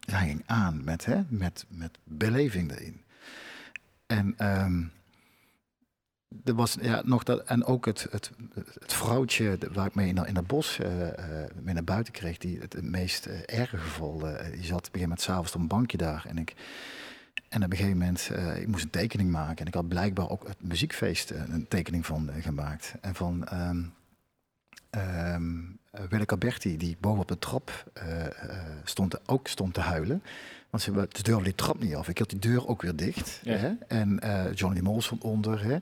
[0.00, 3.02] hij ging aan met, hè, met, met beleving erin.
[4.06, 4.34] En
[4.64, 4.92] um,
[6.44, 8.30] er was ja, nog dat, en ook het, het,
[8.78, 10.86] het vrouwtje waar ik mee in, in het bos uh,
[11.62, 15.00] mee naar buiten kreeg, die het, meest uh, erge geval, die zat op een gegeven
[15.00, 16.24] moment s'avonds op een bankje daar.
[16.28, 16.54] En ik,
[17.48, 19.58] en op een gegeven moment, ik moest een tekening maken.
[19.58, 22.94] En ik had blijkbaar ook het muziekfeest een tekening van gemaakt.
[23.00, 23.92] En van um,
[24.90, 25.78] um,
[26.08, 27.84] Willeke Alberti, die boven op de trap
[28.84, 30.22] stond, ook stond te huilen.
[30.70, 32.08] Want ze, ze durfde die trap niet af.
[32.08, 33.40] Ik had die deur ook weer dicht.
[33.42, 33.56] Ja.
[33.56, 33.72] Hè?
[33.88, 34.20] En
[34.54, 35.64] Johnny Mol stond onder.
[35.64, 35.76] Hè?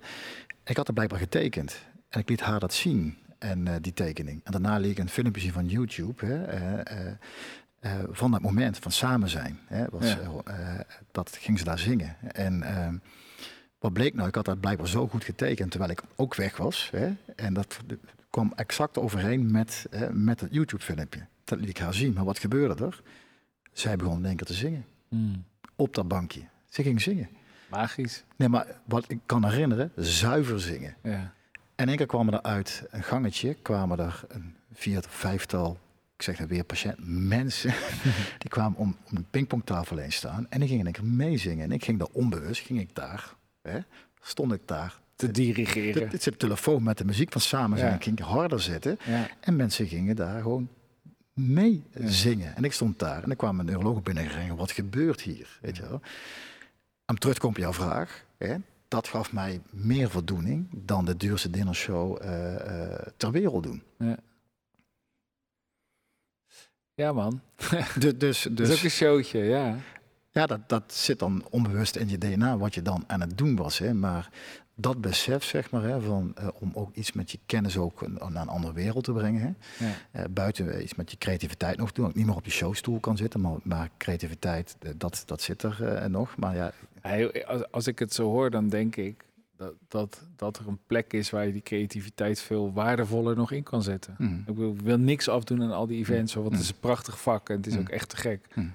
[0.65, 1.77] Ik had er blijkbaar getekend.
[2.09, 3.19] En ik liet haar dat zien.
[3.39, 4.41] En uh, die tekening.
[4.45, 6.27] En daarna liet ik een filmpje zien van YouTube.
[6.27, 6.79] Hè?
[7.81, 9.59] Uh, van dat moment van samen zijn.
[9.67, 9.85] Hè?
[9.91, 10.85] Was, ja.
[11.13, 12.17] dat ging ze daar zingen.
[12.33, 13.03] En
[13.79, 14.29] wat bleek nou?
[14.29, 15.71] Ik had dat blijkbaar zo goed getekend.
[15.71, 16.89] Terwijl ik ook weg was.
[16.93, 17.13] Hè?
[17.37, 17.79] En dat
[18.35, 21.27] kwam exact overeen met, met het YouTube filmpje.
[21.45, 22.13] Dat liet ik haar zien.
[22.13, 23.03] Maar wat gebeurde er?
[23.73, 24.85] Zij begon in één keer te zingen.
[25.09, 25.45] Hmm.
[25.77, 26.41] Op dat bankje.
[26.69, 27.29] Ze ging zingen.
[27.71, 28.25] Magisch.
[28.37, 30.97] Nee, maar wat ik kan herinneren, zuiver zingen.
[31.03, 31.33] Ja.
[31.75, 35.79] En één keer kwamen er uit een gangetje, kwamen er een vier vijftal,
[36.17, 37.75] ik zeg het weer, patiënt, mensen.
[38.43, 40.47] die kwamen om, om een pingpongtafel heen staan.
[40.51, 41.65] En die gingen een keer meezingen.
[41.65, 43.79] En ik ging daar onbewust, ging ik daar, hè,
[44.21, 46.11] stond ik daar te dirigeren.
[46.11, 48.03] Dit zit telefoon met de muziek van samen zijn.
[48.03, 48.99] Ging harder zitten.
[49.07, 49.29] Ja.
[49.41, 50.69] En mensen gingen daar gewoon
[51.33, 52.57] mee zingen.
[52.57, 54.57] En ik stond daar en er kwam een neuroloog binnengegaan.
[54.57, 55.59] Wat gebeurt hier?
[55.61, 56.01] Weet je wel?
[57.07, 58.25] Om terug op jouw vraag.
[58.39, 58.57] Hè?
[58.89, 63.83] Dat gaf mij meer voldoening dan de duurste dinnershow uh, uh, ter wereld doen.
[63.99, 64.17] Ja.
[66.95, 67.41] Ja, man.
[67.99, 69.77] dus, dus, dat is ook een showtje, ja.
[70.35, 73.57] Ja, dat, dat zit dan onbewust in je DNA, wat je dan aan het doen
[73.57, 73.79] was.
[73.79, 73.95] Hè.
[73.95, 74.29] Maar
[74.75, 78.43] dat besef, zeg maar, hè, van, uh, om ook iets met je kennis ook naar
[78.43, 79.41] een andere wereld te brengen.
[79.41, 79.85] Hè.
[79.87, 79.95] Ja.
[80.13, 82.07] Uh, buiten iets met je creativiteit nog doen.
[82.07, 85.79] Ook niet meer op je showstoel kan zitten, maar, maar creativiteit, dat, dat zit er
[85.81, 86.37] uh, nog.
[86.37, 86.73] Maar ja.
[87.47, 89.25] Als, als ik het zo hoor, dan denk ik
[89.57, 93.63] dat, dat, dat er een plek is waar je die creativiteit veel waardevoller nog in
[93.63, 94.15] kan zetten.
[94.19, 94.45] Mm.
[94.47, 97.21] Ik, wil, ik, wil, niks afdoen aan al die events, want het is een prachtig
[97.21, 97.81] vak en het is Mm.
[97.81, 98.47] ook echt te gek.
[98.55, 98.73] Mm.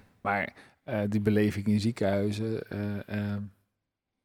[0.90, 2.64] Maar die beleving in ziekenhuizen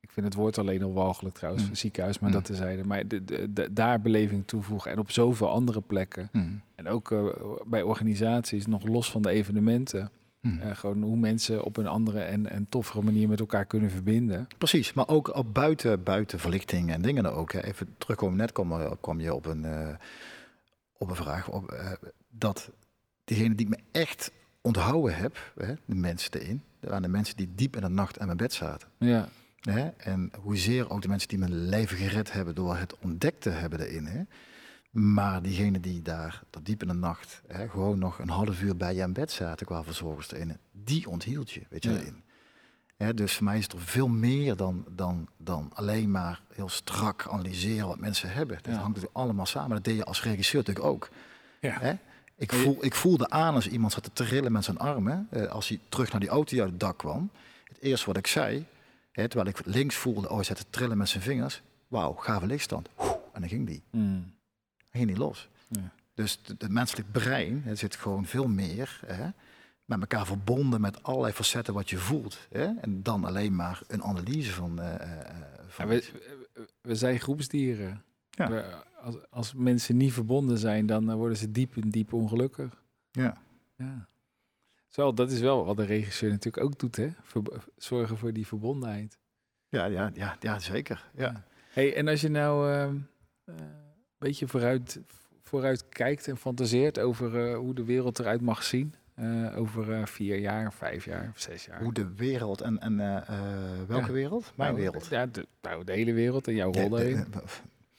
[0.01, 1.75] ik vind het woord alleen al walgelijk trouwens, Mm.
[1.75, 2.35] ziekenhuis, maar Mm.
[2.35, 2.85] dat tezijde.
[2.85, 6.29] Maar de, de, de, daar beleving toevoegen en op zoveel andere plekken.
[6.33, 6.61] Mm.
[6.75, 7.27] En ook uh,
[7.67, 10.11] bij organisaties, nog los van de evenementen.
[10.43, 14.47] Uh, gewoon hoe mensen op een andere en, en toffere manier met elkaar kunnen verbinden.
[14.59, 17.53] Precies, maar ook op buiten, buiten verlichting en dingen ook.
[17.53, 17.65] Hè.
[17.65, 19.89] Even terugkomen, net kwam, kwam je op een, uh,
[20.99, 21.75] op een vraag op,
[22.29, 22.71] dat
[23.25, 24.33] degene die ik me echt
[24.67, 28.19] onthouden heb, hè, de mensen erin, dat waren de mensen die diep in de nacht
[28.19, 28.89] aan mijn bed zaten.
[28.99, 29.29] Ja.
[29.61, 29.89] Hè?
[29.89, 33.81] En hoezeer ook de mensen die mijn leven gered hebben door het ontdekt te hebben
[33.81, 34.07] erin.
[34.07, 34.23] Hè?
[34.91, 38.77] Maar diegenen die daar tot diep in de nacht hè, gewoon nog een half uur
[38.77, 41.97] bij je aan bed zaten qua verzorgers erin, die onthield je, weet je, Ja.
[41.99, 42.23] erin.
[42.97, 46.69] Hè, dus voor mij is het er veel meer dan, dan, dan alleen maar heel
[46.69, 48.57] strak analyseren wat mensen hebben.
[48.57, 48.73] Dat Ja.
[48.73, 49.71] hangt natuurlijk allemaal samen.
[49.71, 51.09] Dat deed je als regisseur natuurlijk ook.
[51.61, 51.79] Ja.
[51.81, 51.95] Hè?
[52.53, 55.27] Ik, voel, ik voelde aan als iemand zat te trillen met zijn armen.
[55.31, 57.31] eh, als hij terug naar die auto die uit het dak kwam.
[57.65, 58.65] Het eerste wat ik zei,
[59.13, 61.63] hè, terwijl ik links voelde, oh hij zat te trillen met zijn vingers.
[61.89, 62.89] Wauw, gave lichtstand.
[63.33, 63.83] En dan ging die.
[63.91, 64.21] Mm.
[64.79, 65.49] Dan ging die los.
[65.69, 65.93] Ja.
[66.15, 69.27] Dus het menselijk brein, het zit gewoon veel meer hè,
[69.85, 72.39] met elkaar verbonden met allerlei facetten wat je voelt.
[72.53, 72.65] Hè?
[72.81, 74.81] En dan alleen maar een analyse van.
[74.81, 75.27] eh, eh,
[75.69, 76.05] van we,
[76.55, 78.03] we- we zijn groepsdieren.
[78.37, 78.83] Ja.
[79.01, 82.83] Als, als mensen niet verbonden zijn, dan eh, worden ze diep en diep ongelukkig.
[83.11, 83.37] ja.
[83.77, 84.07] Ja.
[84.89, 87.09] Zo, dat is wel wat de regisseur natuurlijk ook doet, hè?
[87.77, 89.19] Zorgen voor die verbondenheid.
[89.69, 91.11] Ja, ja, ja, ja, zeker.
[91.17, 91.45] Ja.
[91.71, 92.97] Hey, en als je nou ehm,
[93.45, 95.01] eh, een beetje vooruit,
[95.43, 98.95] vooruit kijkt en fantaseert over eh, hoe de wereld eruit mag zien,
[99.57, 101.83] over vier jaar, vijf jaar, of zes jaar.
[101.83, 102.97] Hoe de wereld en, en
[103.87, 104.13] welke Ja.
[104.13, 104.53] wereld?
[104.57, 105.07] Mijn Nou, wereld.
[105.07, 107.27] Ja, de, nou, de hele wereld en jouw rol daarin.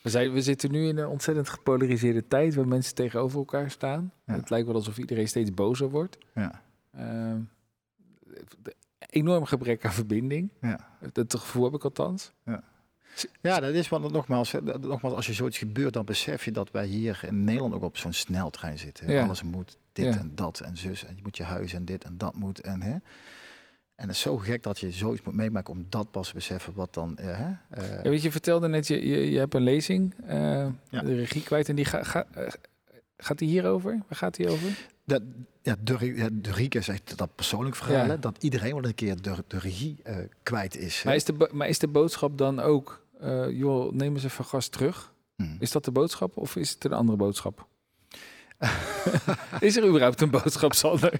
[0.05, 4.11] We, zijn, we zitten nu in een ontzettend gepolariseerde tijd waar mensen tegenover elkaar staan.
[4.25, 4.33] Ja.
[4.33, 6.17] Het lijkt wel alsof iedereen steeds bozer wordt.
[6.35, 6.61] ja.
[6.91, 7.39] Ehm,
[9.09, 10.49] enorm gebrek aan verbinding.
[10.61, 10.97] Ja.
[11.13, 12.31] Dat gevoel heb ik althans.
[12.45, 12.63] Ja.
[13.41, 16.85] Ja, dat is wat nogmaals, nogmaals, als je zoiets gebeurt, dan besef je dat wij
[16.85, 19.11] hier in Nederland ook op zo'n sneltrein zitten.
[19.11, 19.23] Ja.
[19.23, 20.19] Alles moet dit Ja.
[20.19, 21.05] en dat en zus.
[21.05, 22.59] En je moet je huis en dit en dat moet.
[22.61, 22.95] En, hè.
[23.95, 26.73] En het is zo gek dat je zoiets moet meemaken om dat pas te beseffen
[26.73, 27.17] wat dan.
[27.17, 30.37] eh, eh, Ja, weet je, je vertelde net, je, je, je hebt een lezing, eh,
[30.89, 31.01] Ja.
[31.01, 31.69] de regie kwijt.
[31.69, 32.25] En die ga, ga,
[33.17, 33.91] gaat die hierover?
[33.91, 34.87] Waar gaat die over?
[35.05, 35.21] dat,
[35.61, 38.05] ja, de, de Rieke is echt dat persoonlijk verhaal.
[38.05, 38.17] Ja.
[38.17, 40.01] dat iedereen wel een keer de, de regie
[40.43, 40.97] kwijt is.
[40.97, 41.05] hè.
[41.05, 43.05] Maar is, de, maar is de boodschap dan ook,
[43.49, 45.13] joh, neem eens even gas terug?
[45.35, 45.55] Hmm.
[45.59, 47.67] Is dat de boodschap of is het een andere boodschap?
[49.59, 51.19] is er überhaupt een boodschap, Sander?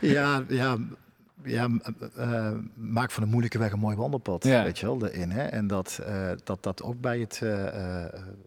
[0.00, 0.76] Ja, ja,
[1.46, 1.68] ja
[2.16, 4.62] eh, maak van een moeilijke weg een mooi wandelpad, Ja.
[4.62, 5.30] weet je wel, erin.
[5.30, 5.42] Hè?
[5.42, 7.50] En dat, eh, dat dat ook bij het, eh,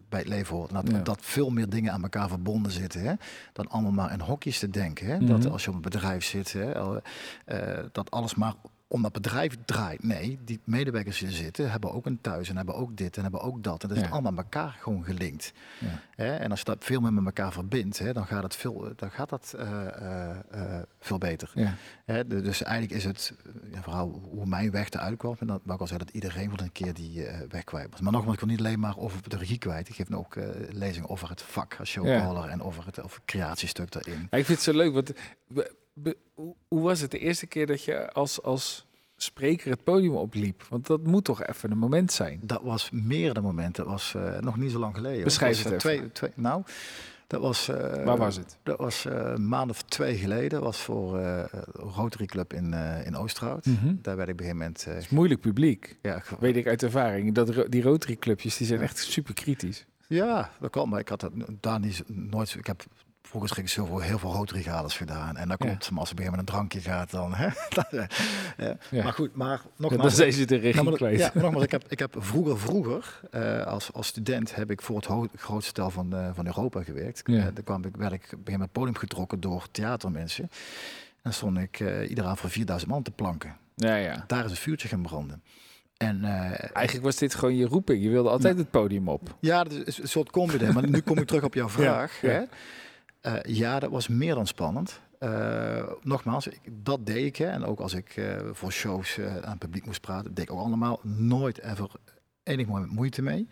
[0.09, 0.71] bij het leven hoort.
[0.71, 0.99] Dat, Ja.
[0.99, 3.13] dat veel meer dingen aan elkaar verbonden zitten, hè?
[3.53, 5.07] dan allemaal maar in hokjes te denken.
[5.07, 5.15] Hè?
[5.17, 5.25] Mhm.
[5.25, 6.71] Dat als je op een bedrijf zit, hè,
[7.91, 8.53] dat alles maar
[8.91, 10.03] om dat bedrijf draait.
[10.03, 13.41] Nee, die medewerkers die zitten, hebben ook een thuis en hebben ook dit en hebben
[13.41, 13.83] ook dat.
[13.83, 14.09] En dat is Ja.
[14.09, 15.51] allemaal aan elkaar gewoon gelinkt.
[15.79, 15.99] Ja.
[16.15, 16.35] Hè?
[16.35, 19.11] En als je dat veel meer met elkaar verbindt, hè, dan gaat het veel, dan
[19.11, 21.51] gaat dat, eh, eh, eh, veel beter.
[21.53, 21.73] Ja.
[22.05, 23.33] Hè, dus eigenlijk is het
[23.81, 25.35] vooral hoe mijn weg eruit kwam.
[25.39, 28.01] En dat ik al zeggen dat iedereen wel een keer die weg kwijt was.
[28.01, 29.89] Maar nogmaals, ik wil niet alleen maar over de regie kwijt.
[29.89, 30.35] Ik geef nu ook
[30.69, 34.21] lezingen over het vak als showcaller en over het over creatiestuk daarin.
[34.21, 35.13] Ik vind het zo leuk, want
[36.33, 40.63] hoe- was het de eerste keer dat je als, als spreker het podium opliep?
[40.69, 42.39] Want dat moet toch even een moment zijn?
[42.43, 43.83] Dat was meerdere momenten.
[43.83, 45.23] Dat was eh, nog niet zo lang geleden.
[45.23, 46.63] Beschrijf het eh, twee, twee, Nou,
[47.27, 47.67] dat was...
[47.67, 48.57] eh, Waar was het?
[48.63, 50.49] Dat was een maand of twee geleden.
[50.49, 51.19] Dat was voor
[51.73, 52.73] Rotary Club in,
[53.05, 53.65] in Oosterhout.
[53.65, 53.95] Mhm.
[54.01, 54.85] Daar werd ik op een gegeven moment...
[54.85, 57.33] Het is moeilijk publiek, ja, weet ik uit ervaring.
[57.35, 59.85] Dat, die Rotary clubjes die zijn echt super kritisch.
[60.07, 62.55] Ja, dat kan, maar ik had dat daar niet, nooit.
[62.55, 62.83] Ik heb
[63.29, 65.37] vroeger regisseur voor heel veel roodrigaders gedaan.
[65.37, 65.65] En dan Ja.
[65.67, 67.33] komt, maar als het weer met een drankje gaat, dan.
[67.33, 67.45] Hè,
[67.89, 68.03] eh,
[68.57, 68.77] ja.
[68.89, 69.03] Ja.
[69.03, 70.01] Maar goed, maar Ja, nogmaals.
[70.03, 71.19] dan zijn ze de regie Nou, maar- kwijt.
[71.19, 74.81] ja, maar nogmaals, ik heb, ik heb vroeger, vroeger eh, als, als student heb ik
[74.81, 77.21] voor het ho- grootste deel van, eh, van Europa gewerkt.
[77.25, 77.37] Ja.
[77.37, 80.43] Eh, daar kwam ik, werd ik gegeven moment podium getrokken door theatermensen.
[80.43, 80.49] En
[81.23, 83.57] dan stond ik eh ieder avond voor 4000 man te planken.
[83.75, 84.23] Ja, ja.
[84.27, 85.41] Daar is een vuurtje gaan branden.
[85.97, 86.29] En eh,
[86.75, 88.03] Eigenlijk was dit gewoon je roeping.
[88.03, 89.35] Je wilde altijd het podium op.
[89.39, 90.71] Ja, dat is een soort combi.
[90.73, 92.21] maar nu kom ik terug op jouw vraag.
[92.21, 92.29] ja.
[92.29, 92.43] Hè?
[93.21, 95.01] Eh, ja, dat was meer dan spannend.
[95.19, 97.35] Eh, nogmaals, ik, dat deed ik.
[97.35, 97.45] Hè.
[97.45, 100.59] En ook als ik eh, voor shows aan het publiek moest praten, deed ik ook
[100.59, 101.91] allemaal nooit ever
[102.43, 103.47] enig moment moeite mee.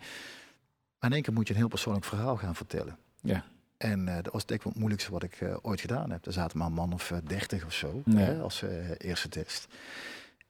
[0.98, 2.98] Maar in één keer moet je een heel persoonlijk verhaal gaan vertellen.
[3.20, 3.44] Ja.
[3.76, 6.26] En dat was denk ik het moeilijkste wat ik ooit gedaan heb.
[6.26, 8.64] Er zaten maar een man of dertig of zo hè, als
[8.98, 9.66] eerste test.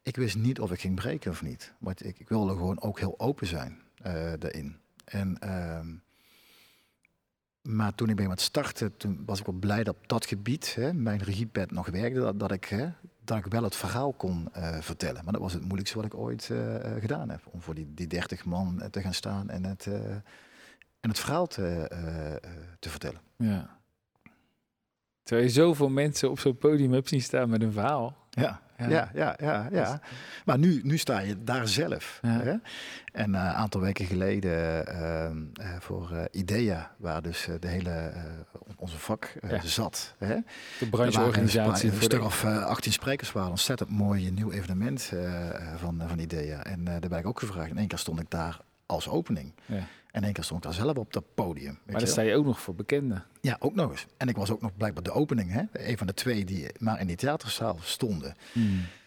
[0.03, 1.73] Ik wist niet of ik ging breken of niet.
[1.79, 3.81] Maar ik, ik wilde gewoon ook heel open zijn
[4.39, 4.77] daarin.
[5.05, 5.87] En, ehm,
[7.63, 10.75] maar toen ik bij het starten, toen was ik wel blij dat op dat gebied
[10.75, 12.21] hè, mijn regiepad nog werkte.
[12.21, 12.89] Dat, dat, ik, hè,
[13.25, 15.25] dat ik wel het verhaal kon eh, vertellen.
[15.25, 17.41] Maar dat was het moeilijkste wat ik ooit eh, eh, gedaan heb.
[17.51, 19.87] Om voor die, die 30 man te gaan staan en het,
[21.01, 21.91] en het verhaal te,
[22.79, 23.21] te vertellen.
[23.37, 23.77] Ja.
[25.23, 28.17] Terwijl je zoveel mensen op zo'n podium hebt zien staan met een verhaal.
[28.31, 28.89] Ja, Ja.
[28.89, 29.67] ja, ja, ja.
[29.71, 30.01] ja,
[30.45, 32.19] Maar nu, nu sta je daar zelf.
[32.23, 32.29] Ja.
[32.29, 32.51] Hè?
[33.13, 37.69] En eh, een aantal weken geleden ehm, eh, voor eh, IDEA, waar dus eh, de
[37.69, 38.23] hele eh,
[38.77, 39.61] onze vak eh, Ja.
[39.63, 40.15] zat.
[40.19, 40.37] Hè?
[40.79, 41.89] De brancheorganisatie.
[41.89, 43.51] Een, voor stuk of eh, 18 sprekers waren.
[43.51, 46.63] Ontzettend mooi nieuw evenement eh, eh, van, van IDEA.
[46.65, 47.71] En eh, daar ben ik ook gevraagd.
[47.71, 49.53] In één keer stond ik daar als opening.
[49.67, 49.83] Ja.
[50.11, 51.73] En één keer stond ik daar zelf op dat podium.
[51.73, 53.25] weet Maar dan sta je ook nog voor bekenden.
[53.41, 54.07] Ja, ook nog eens.
[54.17, 55.51] En ik was ook nog blijkbaar de opening.
[55.51, 55.63] Hè?
[55.73, 58.37] Een van de twee die maar in die theaterzaal stonden.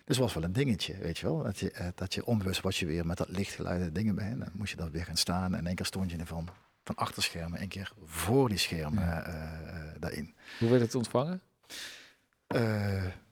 [0.06, 1.44] Dus was wel een dingetje, weet je wel.
[1.44, 4.26] Dat je, eh, dat je onbewust was je weer met dat lichtgeluiden dingen bij.
[4.30, 5.56] En dan moest je dan weer gaan staan.
[5.56, 6.48] En één keer stond je er van,
[6.96, 7.60] achter schermen.
[7.60, 9.22] één keer voor die schermen Ja.
[9.24, 10.34] eh, eh, daarin.
[10.60, 11.42] Hoe werd het ontvangen?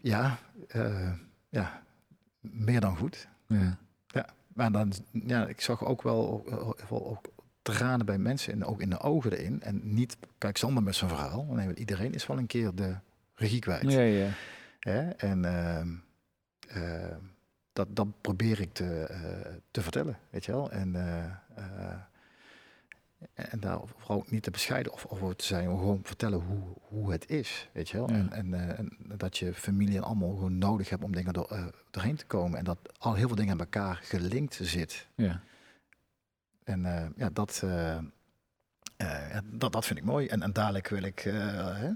[0.01, 0.39] Ja,
[1.49, 1.83] ja,
[2.39, 3.27] meer dan goed.
[3.47, 3.77] Ja.
[4.53, 6.43] Maar dan, ja, ik zag ook wel,
[6.89, 7.25] wel ook
[7.71, 8.53] tranen bij mensen.
[8.53, 9.61] En ook in de ogen erin.
[9.61, 11.45] En niet, kijk, Sander met zijn verhaal.
[11.49, 12.95] Nee, want iedereen is wel een keer de
[13.35, 13.91] regie kwijt.
[13.91, 14.29] Ja, ja.
[14.79, 15.09] Hè?
[15.09, 15.89] En ehm,
[16.67, 17.17] ehm,
[17.73, 20.71] dat, dat probeer ik te, eh, te vertellen, weet je wel.
[20.71, 21.99] En, eh, eh,
[23.33, 27.11] en daar vooral niet te bescheiden of over te zijn, maar gewoon vertellen hoe, hoe
[27.11, 28.09] het is, weet je wel.
[28.09, 28.15] Ja.
[28.15, 32.15] En, en, en dat je familie en allemaal gewoon nodig hebt om dingen door, doorheen
[32.15, 32.57] te komen.
[32.59, 35.07] En dat al heel veel dingen aan elkaar gelinkt zit.
[35.15, 35.41] ja.
[36.69, 37.97] En eh, ja, dat, eh,
[38.97, 40.27] eh, dat, dat vind ik mooi.
[40.27, 41.91] En, en dadelijk wil ik, hè,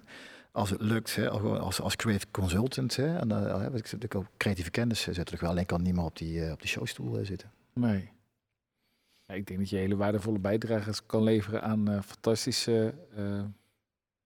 [0.52, 4.72] als het lukt, hè, als, als, creative consultant, hè, en, uh, ik natuurlijk ook creatieve
[4.72, 5.40] kennis eh, zetten.
[5.40, 5.50] wel.
[5.50, 7.52] Alleen kan niet meer op die, op die showstoel zitten.
[7.74, 8.12] Nee.
[9.22, 12.94] Ja, ik denk dat je hele waardevolle bijdrages kan leveren aan fantastische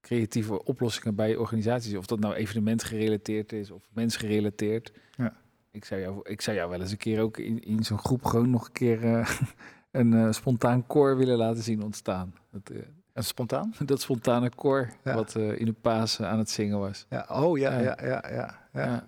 [0.01, 1.95] creatieve oplossingen bij organisaties.
[1.95, 4.91] Of dat nou evenementgerelateerd is of mensgerelateerd.
[5.17, 5.37] Ja.
[5.71, 8.25] Ik zou jou, ik zou jou wel eens een keer ook in, in zo'n groep
[8.25, 8.99] gewoon nog een keer
[9.97, 12.33] een eh, spontaan koor willen laten zien ontstaan.
[12.51, 12.81] Dat, eh,
[13.13, 13.73] En spontaan?
[13.85, 15.15] dat spontane koor Ja.
[15.15, 17.05] wat eh, in de paas eh, aan het zingen was.
[17.09, 17.97] Ja, oh ja, Ja.
[18.01, 19.07] ja, ja, ja.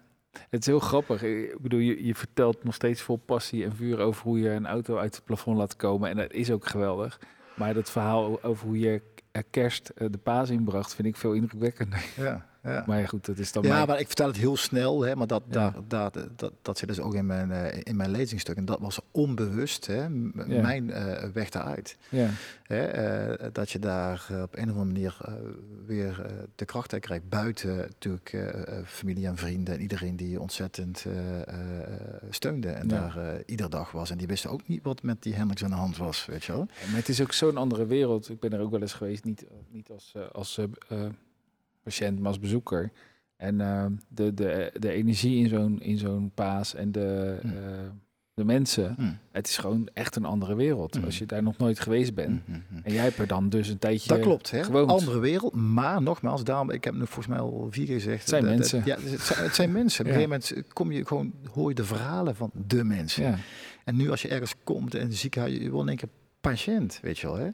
[0.50, 1.24] Het is heel grappig.
[1.24, 4.68] Ik bedoel, je, je vertelt nog steeds vol passie en vuur over hoe je een
[4.68, 6.10] auto uit het plafond laat komen.
[6.10, 7.20] En dat is ook geweldig.
[7.56, 9.02] Maar dat verhaal over hoe je
[9.50, 12.06] kerst de paas inbracht, vind ik veel indrukwekkender.
[12.16, 12.84] ja, ja.
[12.88, 15.16] Maar ja, goed, dat is dan Ja, mijn- maar ik vertel het heel snel, hè,
[15.16, 15.54] maar dat, Ja.
[15.88, 18.58] daar, daar, dat, dat zit dus ook in mijn, eh, in mijn lezingstuk.
[18.58, 20.10] En dat was onbewust hè, Ja.
[20.62, 21.98] mijn eh, weg daaruit.
[22.10, 22.30] ja.
[22.64, 25.18] Hè, eh, dat je daar op een of andere manier
[25.86, 27.30] weer de kracht uit krijgt.
[27.30, 28.38] Buiten natuurlijk
[28.86, 31.06] familie en vrienden en iedereen die je ontzettend
[32.30, 32.68] steunde.
[32.70, 34.10] En daar eh, ieder dag was.
[34.12, 36.52] En die wisten ook niet wat met die Hendrix aan de hand was, weet je
[36.52, 36.66] wel.
[36.88, 38.30] Maar het is ook zo'n andere wereld.
[38.30, 40.60] Ik ben er ook wel eens geweest, niet, niet als, als
[41.90, 42.92] patiënt, maar als bezoeker.
[43.38, 47.48] En eh, de, de, de energie in zo'n, in zo'n paas en de, Hm.
[47.48, 47.54] eh,
[48.34, 49.12] de mensen, Hm.
[49.32, 50.96] het is gewoon echt een andere wereld.
[50.96, 51.04] Hm.
[51.06, 52.42] Als je daar nog nooit geweest bent.
[52.84, 54.64] En jij hebt er dan dus een tijdje Dat klopt, hè?
[54.64, 54.90] gewoond.
[54.90, 55.54] Andere wereld.
[55.56, 58.20] Maar nogmaals, daarom, ik heb nu volgens mij al vier keer gezegd.
[58.20, 58.82] Het zijn dat- dat- mensen.
[58.86, 60.00] ja, het zijn, het zijn mensen.
[60.06, 63.24] Op een gegeven moment kom je gewoon, hoor je de verhalen van de mensen.
[63.24, 63.38] Ja,
[63.86, 66.10] En nu als je ergens komt een ziekenhuis, je wil in één keer
[66.42, 67.50] patiënt, weet je wel, hè?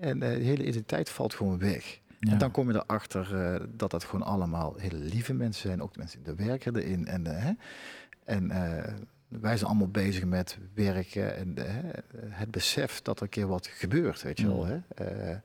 [0.00, 2.00] En eh, de hele identiteit valt gewoon weg.
[2.26, 2.32] Ja.
[2.32, 5.82] En dan kom je erachter eh dat dat gewoon allemaal hele lieve mensen zijn.
[5.82, 7.06] Ook de mensen die werken erin.
[7.06, 7.52] En, eh, hè?
[8.24, 8.94] en eh,
[9.28, 11.54] wij zijn allemaal bezig met werken en
[12.28, 14.66] het besef dat er een keer wat gebeurt, weet je wel.
[14.66, 14.80] Hè?
[14.94, 15.36] Eh,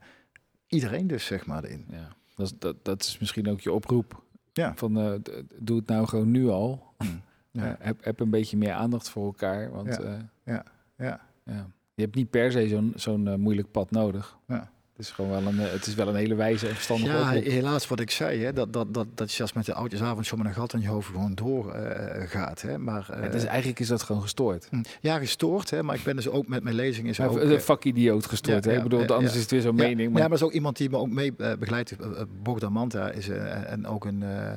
[0.66, 1.84] iedereen dus, zeg maar, erin.
[1.90, 2.16] ja.
[2.34, 4.22] Dat, is, dat, dat is misschien ook je oproep.
[4.52, 4.72] Ja.
[4.76, 5.22] Van,
[5.58, 6.94] doe het nou gewoon nu al.
[6.98, 7.06] Ja.
[7.52, 9.70] Eh, heb, heb een beetje meer aandacht voor elkaar.
[9.70, 10.30] Want Ja.
[10.44, 10.64] Ja,
[10.96, 11.20] ja.
[11.44, 11.70] Ja.
[11.94, 14.38] Je hebt niet per se zo'n zo'n moeilijk pad nodig.
[14.46, 14.70] Ja.
[14.98, 17.30] Het is gewoon wel een, eh, het is wel een hele wijze en verstandige Ja,
[17.30, 20.36] helaas wat ik zei, hè, dat, dat, dat, dat je zelfs met de oudjesavond zo
[20.36, 22.28] met een gat in je hoofd gewoon doorgaat.
[22.30, 24.66] gaat hè, maar, eh, het is, eigenlijk is dat gewoon gestoord.
[24.70, 27.36] hm, ja, gestoord, hè, maar ik ben dus ook met mijn lezing is Ja, ook...
[27.40, 28.64] een eh, vakidioot gestoord.
[28.64, 28.76] ja, hè?
[28.76, 29.34] ja, ik bedoel, ja, anders ja.
[29.36, 30.00] is het weer zo'n ja, mening.
[30.00, 31.96] Ja, Maar, maar er is ook iemand die me ook mee eh, begeleidt.
[31.96, 34.22] eh, eh, Bogdan Manta is eh, en ook een...
[34.22, 34.52] eh,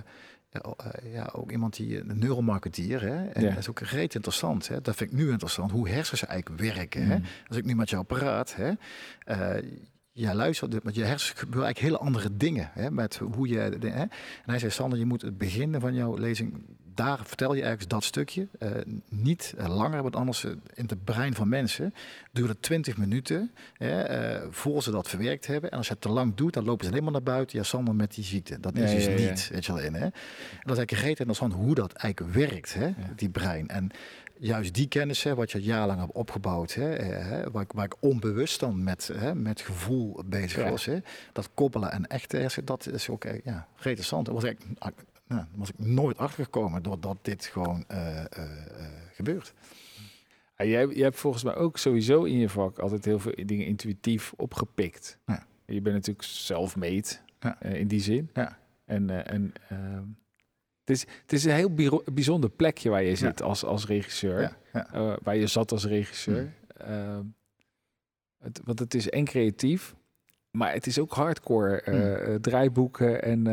[0.50, 3.26] ja, eh, ja, ook iemand die een neuromarketeer, hè?
[3.30, 3.50] En Ja.
[3.50, 4.82] dat is ook reet interessant, hè?
[4.82, 7.16] Dat vind ik nu interessant, hoe hersens eigenlijk werken, hè?
[7.18, 7.24] Mm.
[7.48, 8.72] Als ik nu met jou praat, hè?
[10.14, 12.92] Jij luistert, met je hersens gebeuren eigenlijk hele andere dingen, hè?
[12.92, 14.02] Met hoe je, de- hè?
[14.02, 14.10] En
[14.46, 18.04] hij zei, Sander, je moet het beginnen van jouw lezing, daar vertel je ergens dat
[18.04, 18.70] stukje, eh,
[19.10, 21.94] niet eh, langer, want anders eh, in het brein van mensen
[22.32, 25.72] duurt het 20 minuten, hè, eh, voor ze dat verwerkt hebben.
[25.72, 27.58] En als je het te lang doet, dan lopen ze helemaal naar buiten.
[27.58, 28.60] Ja, Sander met die ziekte.
[28.60, 29.30] Dat Ja, is dus ja, ja.
[29.30, 29.94] niet, weet je wel in.
[29.94, 30.04] Hè?
[30.04, 30.12] En
[30.64, 32.92] dat is eigenlijk reet interessant hoe dat eigenlijk werkt, hè?
[33.16, 33.68] die brein.
[33.68, 33.90] En
[34.42, 37.86] juist die kennis, hè, wat je jarenlang hebt opgebouwd, hè, eh, hè, waar, ik, waar
[37.86, 40.70] ik onbewust dan met, hè, met gevoel bezig Ja.
[40.70, 40.98] was, hè,
[41.34, 44.26] dat koppelen en hersen, dat is ook eh, ja, interessant.
[44.26, 44.58] Dat was ik,
[45.28, 48.24] nou, was ik nooit achtergekomen doordat dit gewoon eh,
[49.14, 49.54] gebeurt.
[50.58, 53.66] Ja, jij, jij hebt volgens mij ook sowieso in je vak altijd heel veel dingen
[53.66, 55.18] intuïtief opgepikt.
[55.26, 55.46] Ja.
[55.66, 57.08] Je bent natuurlijk self-made
[57.40, 57.62] Ja.
[57.62, 58.30] in die zin.
[58.34, 58.58] Ja.
[58.86, 60.04] En, en ehm,
[60.92, 61.74] is, het is een heel
[62.14, 64.42] bijzonder plekje waar je zit als, als regisseur.
[64.42, 64.88] Ja, ja.
[64.94, 66.54] eh, waar je zat als regisseur.
[66.78, 67.24] Ehm,
[68.44, 69.96] het, want het is en creatief,
[70.52, 72.14] maar het is ook hardcore eh, Hmm.
[72.14, 73.44] eh, draaiboeken en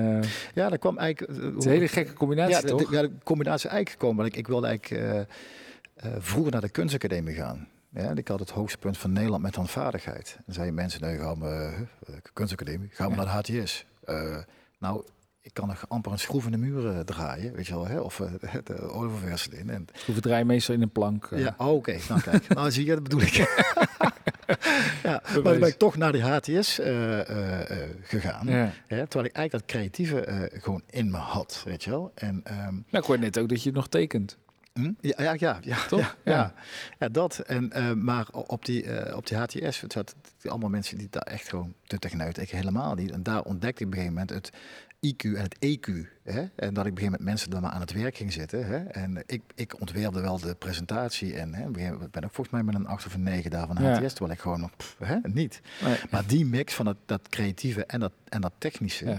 [0.55, 1.57] ja, dat kwam eigenlijk...
[1.57, 2.89] is een hele gekke combinatie, ja, de, toch?
[2.89, 4.17] de- ja, de combinatie eigenlijk gekomen.
[4.23, 5.27] Want ik, ik wilde eigenlijk
[6.19, 7.69] vroeger naar de kunstacademie gaan.
[7.91, 10.39] Ja, ik had het hoogste punt van Nederland met handvaardigheid.
[10.45, 11.73] Dan zeiden mensen, nee, gaan we
[12.33, 13.87] kunstacademie, gaan we naar de HTS.
[14.79, 15.05] Nou,
[15.43, 18.01] ik kan nog amper een schroef in de muren draaien, weet je wel, hè?
[18.01, 18.33] of uh,
[18.65, 19.71] de olieverversen in.
[19.71, 21.25] En, Schroeven draai meestal in een plank.
[21.25, 21.41] eh.
[21.41, 23.33] ja, oh, oké, nou kijk, nou zie je, dat bedoel ik.
[25.03, 27.19] ja, maar dan ben ik toch naar die HTS uh,
[28.03, 28.47] gegaan.
[28.47, 28.73] Ja.
[28.87, 32.13] Hè, terwijl ik eigenlijk dat creatieve gewoon in me had, weet je wel.
[32.15, 34.39] En, um, nou, ik hoor net ook dat je nog tekent.
[34.79, 34.93] Hm?
[35.01, 36.01] Ja, ja, ja, ja, Toch?
[36.01, 36.33] Ja, ja.
[36.33, 36.55] ja.
[36.99, 37.39] ja dat.
[37.39, 41.23] En, uh, maar op die, uh, op die HTS, het zat allemaal mensen die daar
[41.23, 43.11] echt gewoon te techneut, ik helemaal niet.
[43.11, 44.51] En daar ontdekte ik op een gegeven moment het
[45.01, 46.07] IQ en het EQ.
[46.23, 46.41] Hè?
[46.57, 48.67] En dat ik gegeven moment mensen dan maar aan het werk ging zitten.
[48.67, 48.77] Hè?
[48.77, 52.87] En ik, ik ontwerpte wel de presentatie en hè, ben ook volgens mij met een
[52.87, 54.09] 8 of een 9 daar van HTS, ja.
[54.09, 55.61] terwijl ik gewoon nog pff, hè, niet.
[55.85, 55.97] Nee.
[56.11, 59.07] Maar die mix van het, dat creatieve en dat, en dat technische.
[59.07, 59.19] Ja.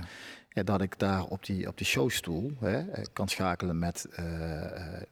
[0.50, 4.18] Ja, dat ik daar op die, op die showstoel hè, kan schakelen met uh,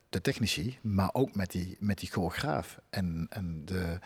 [0.09, 3.99] de technici, maar ook met die, met die choreograaf en, en de,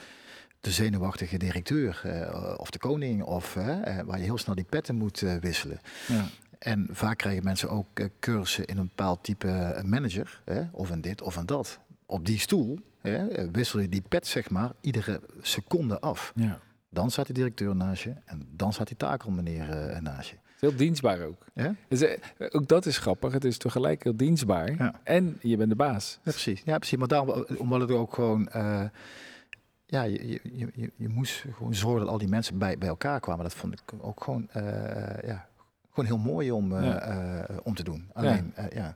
[0.60, 3.64] de zenuwachtige directeur uh, of de koning, of uh,
[4.06, 5.80] waar je heel snel die petten moet wisselen.
[6.08, 6.26] Ja.
[6.62, 11.02] En vaak krijgen mensen ook uh, cursussen in een bepaald type manager, hè, of in
[11.02, 11.80] dit of in dat.
[12.06, 16.32] Op die stoel hè, wissel je die pet, zeg maar, iedere seconde af.
[16.36, 16.60] Ja.
[16.90, 20.36] Dan staat die directeur naast je en dan staat die takelmeneer uh, naast je.
[20.60, 21.46] Heel dienstbaar ook.
[21.54, 21.76] Ja?
[21.88, 23.34] Dus, ook dat is grappig.
[23.34, 24.76] Het is tegelijk heel dienstbaar.
[24.78, 25.00] Ja.
[25.04, 26.20] En je bent de baas.
[26.24, 26.62] Ja, precies.
[26.66, 26.98] Ja, precies.
[26.98, 28.50] Maar daarom, omdat het ook gewoon...
[28.56, 28.84] Uh,
[29.86, 33.20] ja, je, je, je, je moest gewoon zorgen dat al die mensen bij, bij elkaar
[33.20, 33.44] kwamen.
[33.44, 35.48] Dat vond ik ook gewoon, eh, ja,
[35.94, 37.00] gewoon heel mooi om, eh, Ja.
[37.00, 38.10] eh, om te doen.
[38.14, 38.68] Alleen, ja.
[38.74, 38.96] ja,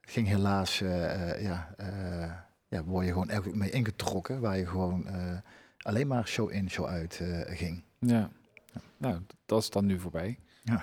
[0.00, 2.30] het ging helaas, eh, eh, ja, eh,
[2.68, 5.14] ja, word je gewoon elke week mee ingetrokken, waar je gewoon eh,
[5.78, 7.82] alleen maar show in, show uit eh, ging.
[7.98, 8.28] Ja.
[8.96, 10.38] Nou, dat is dan nu voorbij.
[10.64, 10.82] Ja.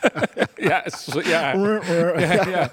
[0.68, 1.52] ja, zo- ja.
[1.52, 2.70] ja, ja.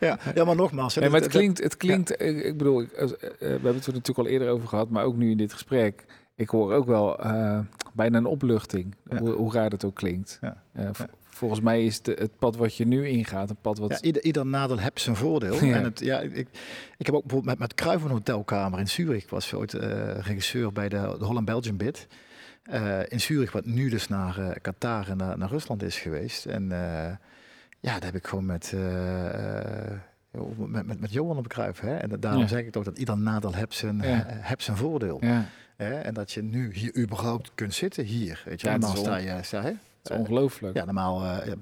[0.00, 0.94] ja, ja, maar nogmaals.
[0.94, 3.74] hè, Nee, maar dat- het klinkt, het klinkt ik, bedoel, ik, eh, eh, we hebben
[3.74, 6.04] het er natuurlijk al eerder over gehad, maar ook nu in dit gesprek.
[6.34, 7.58] Ik hoor ook wel eh,
[7.92, 10.38] bijna een opluchting, hoe, hoe raar dat ook klinkt.
[10.40, 10.56] Ja.
[11.34, 13.90] Volgens mij is de, het pad wat je nu ingaat, een pad wat...
[13.90, 15.62] Ja, ieder, ieder nadeel heeft zijn voordeel.
[15.64, 15.74] Ja.
[15.76, 16.48] En het, ja, ik,
[16.98, 19.22] ik heb ook bijvoorbeeld met, met Cruijff een hotelkamer in Zurich.
[19.22, 22.06] Ik was ooit eh, regisseur bij de, de Holland Belgian Bid.
[22.62, 26.46] Eh, in Zurich, wat nu dus naar eh, Qatar en naar, naar Rusland is geweest.
[26.46, 26.68] En
[27.80, 28.72] ja, daar heb ik gewoon met,
[30.56, 31.80] met, met, met Johan op Cruijff.
[31.80, 31.96] Hè?
[31.96, 32.48] En daarom Ja.
[32.48, 34.54] zeg ik ook dat ieder nadeel heeft zijn, Ja.
[34.56, 35.18] zijn voordeel.
[35.20, 35.44] ja,
[35.76, 35.94] Hè?
[36.00, 38.42] En dat je nu hier überhaupt kunt zitten, hier.
[38.44, 39.72] Weet je, Ja, normaal is sta je, sta, hè?
[40.08, 40.76] Het is ongelooflijk.
[40.76, 41.52] Ja, normaal eh,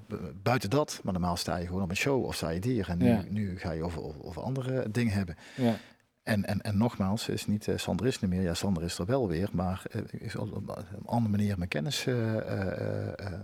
[0.43, 2.89] buiten dat, maar normaal sta je gewoon op een show of sta je hier.
[2.89, 3.23] En nu, Ja.
[3.29, 5.37] nu ga je over, over, over andere dingen hebben.
[5.57, 5.75] Ja.
[6.23, 8.43] En, en, en nogmaals, is niet uh, Sander is niet meer.
[8.43, 12.07] Ja, Sander is er wel weer, maar uh, is op een andere manier mijn kennis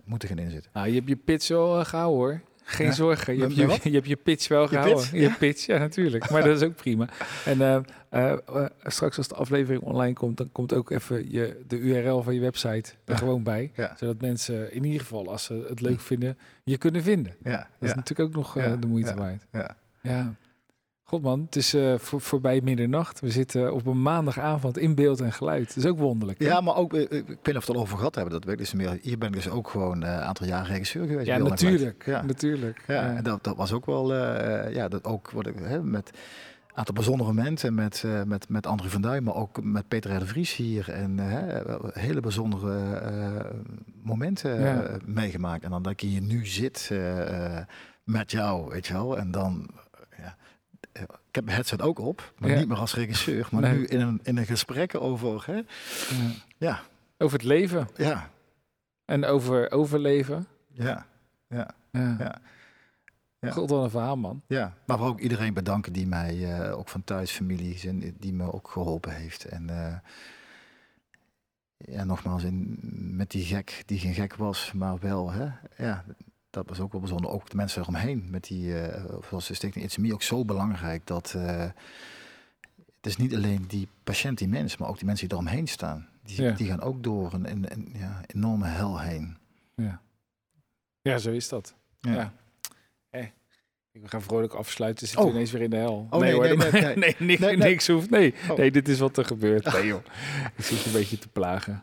[0.05, 0.71] moeten gaan inzetten.
[0.75, 2.41] Nou, je hebt je wel uh, gehouden hoor.
[2.71, 2.93] Geen Ja.
[2.93, 3.85] zorgen, je Met- hebt je, met wat?
[3.93, 4.97] je hebt je pitch wel Je gehouden.
[4.97, 5.11] pitch?
[5.13, 5.35] Je Ja?
[5.39, 6.31] pitch, ja natuurlijk.
[6.31, 7.09] Maar dat is ook prima.
[7.45, 7.77] En eh,
[8.09, 12.23] eh, eh, straks als de aflevering online komt, dan komt ook even je, de URL
[12.23, 13.17] van je website er Ja.
[13.17, 13.71] gewoon bij.
[13.97, 17.35] Zodat mensen in ieder geval, als ze het leuk vinden, je kunnen vinden.
[17.43, 19.17] ja, Dat is natuurlijk ook nog eh, de moeite ja.
[19.17, 19.47] waard.
[20.03, 20.35] ja.
[21.11, 23.21] God man, het is eh, voor, voorbij middernacht.
[23.21, 25.67] We zitten op een maandagavond in beeld en geluid.
[25.75, 26.39] Dat is ook wonderlijk.
[26.39, 26.45] hè?
[26.47, 28.45] ja, maar ook, eh, ik weet niet of we het al over gehad hebben, dat
[28.45, 28.99] weet ik dus meer.
[29.03, 31.27] Hier ben ik dus ook gewoon eh, een aantal jaar regisseur geweest.
[31.27, 32.03] ja natuurlijk.
[32.07, 32.23] Ja.
[32.23, 32.83] natuurlijk.
[32.87, 36.11] Ja, en dat, dat was ook wel, eh, ja, dat ook wat ik hè, met
[36.69, 40.23] een aantal bijzondere momenten met, eh, met, met André van Duin, maar ook met Peter
[40.23, 40.27] R.
[40.27, 40.91] Vries hier.
[40.91, 43.51] En eh, hele bijzondere eh,
[44.03, 44.83] momenten Ja.
[44.83, 45.65] eh, meegemaakt.
[45.65, 47.65] En dan dat ik hier nu zit eh, eh,
[48.05, 49.19] met jou, weet je wel.
[49.19, 49.88] En dan, eh, eh,
[51.01, 52.59] ik heb mijn headset ook op, maar Ja.
[52.59, 53.73] niet meer als regisseur, maar Nee.
[53.79, 55.65] nu in een, in een gesprek over, hè, Ja.
[56.57, 56.81] ja,
[57.19, 58.31] Over het leven ja,
[59.05, 60.47] en over overleven.
[60.73, 61.07] ja,
[61.49, 61.69] ja.
[61.91, 62.17] Ja.
[62.19, 62.39] Ja.
[63.41, 63.51] Ja.
[63.51, 64.43] God, wat een verhaal, man.
[64.47, 68.53] Ja, maar ook iedereen bedanken die mij, eh, ook van thuis, familie, zijn, die me
[68.53, 69.45] ook geholpen heeft.
[69.45, 69.97] En eh,
[71.77, 72.79] ja, nogmaals, in,
[73.17, 76.05] met die gek, die geen gek was, maar wel, hè, ja,
[76.51, 77.31] dat was ook wel bijzonder.
[77.31, 81.07] Ook de mensen eromheen, met die, eh, zoals de stichting It's Me, ook zo belangrijk
[81.07, 81.57] dat eh,
[82.97, 86.09] het is niet alleen die patiënt, die mens, maar ook die mensen die eromheen staan.
[86.23, 86.51] Die, Ja.
[86.53, 89.37] die gaan ook door een, een, een ja, enorme hel heen.
[89.75, 90.01] Ja.
[91.03, 91.75] ja, zo is dat.
[92.01, 92.13] Ja.
[92.13, 92.33] Ja.
[93.91, 95.07] We gaan vrolijk afsluiten.
[95.07, 95.37] Zitten we Oh.
[95.37, 96.07] ineens weer in de hel.
[96.11, 97.57] Oh, nee, hoor, nee, dat- nee, nee.
[97.57, 98.11] niks, hoeft.
[98.11, 98.35] Nee.
[98.51, 98.57] Oh.
[98.57, 99.73] nee, dit is wat er gebeurt.
[99.73, 100.01] Nee, joh.
[100.57, 101.83] Ik zit je een beetje te plagen.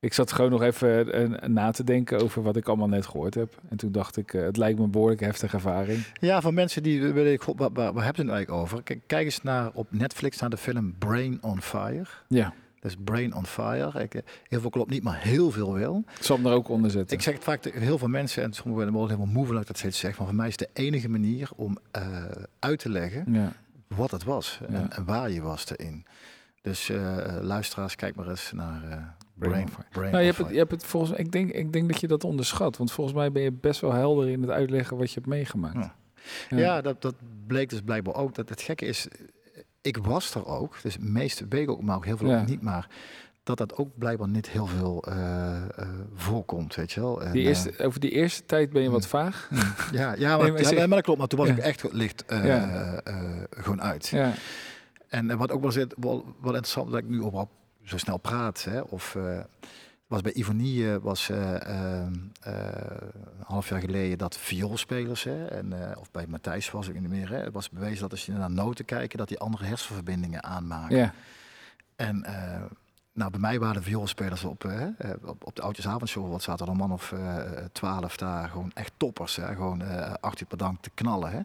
[0.00, 3.34] Ik zat gewoon nog even eh, na te denken over wat ik allemaal net gehoord
[3.34, 3.54] heb.
[3.68, 6.04] En toen dacht ik, eh, het lijkt me een behoorlijk heftige ervaring.
[6.20, 8.82] Ja, van mensen die willen ik, waar, waar, waar hebben ze het eigenlijk over?
[8.82, 12.06] Kijk, kijk eens naar op Netflix naar de film Brain on Fire.
[12.28, 14.02] Ja, is Brain on Fire.
[14.02, 16.02] Ik, eh, heel veel klopt niet, maar heel veel wel.
[16.18, 17.16] ik zal hem er ook onder zetten.
[17.16, 19.62] Ik zeg het vaak tegen heel veel mensen, en sommigen worden helemaal moe van dat
[19.62, 22.24] ik dat steeds zeg, maar voor mij is de enige manier om eh,
[22.58, 23.52] uit te leggen ja.
[23.86, 24.86] wat het was Ja.
[24.90, 26.04] en, waar je was erin.
[26.62, 28.98] Dus eh, luisteraars, kijk maar eens naar eh,
[29.48, 30.52] Brain Brain, Nou, je hebt het, Fire.
[30.52, 32.76] je hebt het volgens ik denk, ik denk dat je dat onderschat.
[32.76, 35.90] Want volgens mij ben je best wel helder in het uitleggen wat je hebt meegemaakt.
[36.50, 36.56] Ja.
[36.58, 37.14] Ja, dat, dat
[37.46, 38.34] bleek dus blijkbaar ook.
[38.34, 39.08] Dat het gekke is,
[39.80, 40.96] ik was er ook, dus
[41.48, 42.40] weet ik ook, maar ook heel veel Ja.
[42.40, 42.62] ook niet.
[42.62, 42.88] Maar
[43.42, 47.22] dat dat ook blijkbaar niet heel veel eh, eh, voorkomt, weet je wel.
[47.22, 49.50] En, Die eh, eerste, over die eerste tijd ben je wat vaag.
[49.92, 51.18] ja, ja, maar, Nee, maar ja, maar dat klopt.
[51.18, 51.54] Maar toen was Ja.
[51.54, 52.92] ik echt licht eh, Ja.
[53.04, 54.06] eh, gewoon uit.
[54.08, 54.32] Ja,
[55.08, 57.50] En eh, wat ook wel, zit, wel, wel interessant, dat ik nu overal
[57.82, 59.14] zo snel praat, hè, of...
[59.14, 59.40] eh,
[60.10, 62.54] was bij Ivonie eh, was ehm, eh,
[63.38, 67.28] een half jaar geleden dat vioolspelers, hè, en, of bij Matthijs was ik niet meer,
[67.28, 70.96] hè, was bewezen dat als je naar noten kijkt, dat die andere hersenverbindingen aanmaken.
[70.96, 71.14] ja,
[71.96, 72.24] En
[73.12, 74.86] nou, bij mij waren de vioolspelers op, eh,
[75.24, 77.14] op, op de oudjesavondshow, wat zaten er een man of
[77.72, 79.82] twaalf daar, gewoon echt toppers, hè, gewoon
[80.20, 81.30] acht uur per dag te knallen.
[81.30, 81.40] Hè.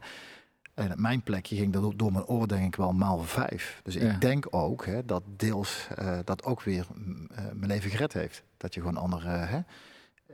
[0.75, 3.79] En op mijn plekje ging dat door, door mijn oor denk ik wel maal vijf.
[3.83, 4.11] Dus Ja.
[4.11, 8.13] ik denk ook hè, dat deels eh, dat ook weer mm, eh, mijn leven gered
[8.13, 8.43] heeft.
[8.57, 9.59] Dat je gewoon andere hè,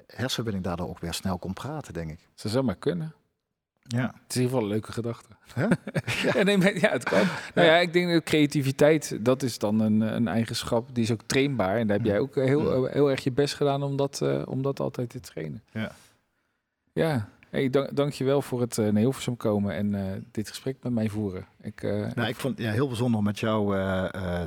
[0.08, 2.20] hersenverbinding daardoor ook weer snel kon praten, denk ik.
[2.36, 3.14] ze zou maar kunnen.
[3.84, 4.02] Ja.
[4.02, 5.28] Het is in ieder geval een leuke gedachte.
[5.54, 5.68] Hè?
[6.40, 7.24] ja, nee, maar, ja, het kan.
[7.56, 11.22] Nou ja, ik denk dat creativiteit, dat is dan een, een eigenschap, die is ook
[11.26, 11.78] trainbaar.
[11.78, 12.24] En daar heb jij Hmm.
[12.26, 15.64] ook heel, heel erg je best gedaan om dat, eh, om dat altijd te trainen.
[15.72, 15.92] Ja.
[16.94, 20.94] Ja, Hey, dank, dankjewel voor het uh, naar Hilversum komen en uh, dit gesprek met
[20.94, 21.46] mij voeren.
[21.62, 23.76] Ik, uh, nou, ik vond het ja, heel bijzonder met jou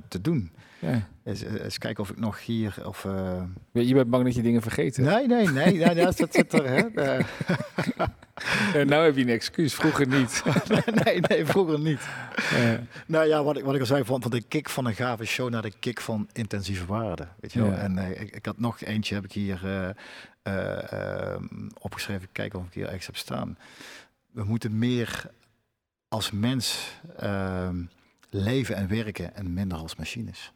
[0.08, 0.50] te doen.
[0.78, 1.08] Ja.
[1.24, 3.02] Eens, eens, kijken of ik nog hier of.
[3.72, 5.04] Je bent bang dat je dingen vergeten.
[5.04, 6.68] Nee, nee, nee, nee dat zit er.
[6.68, 6.82] Hè.
[8.84, 10.42] nou heb je een excuus, vroeger niet.
[11.04, 12.00] nee, nee, vroeger niet.
[13.06, 15.24] Nou ja, wat ik, wat ik al zei, van, van de kick van een gave
[15.24, 17.28] show naar de kick van intensieve waarde.
[17.40, 17.72] Weet je wel?
[17.72, 19.60] En ik, ik, had nog eentje, heb ik hier
[20.48, 21.36] uh,
[21.80, 23.58] opgeschreven, kijken of ik hier ergens heb staan.
[24.30, 25.30] We moeten meer
[26.08, 27.84] als mens ehm,
[28.30, 30.52] leven en werken en minder als machines.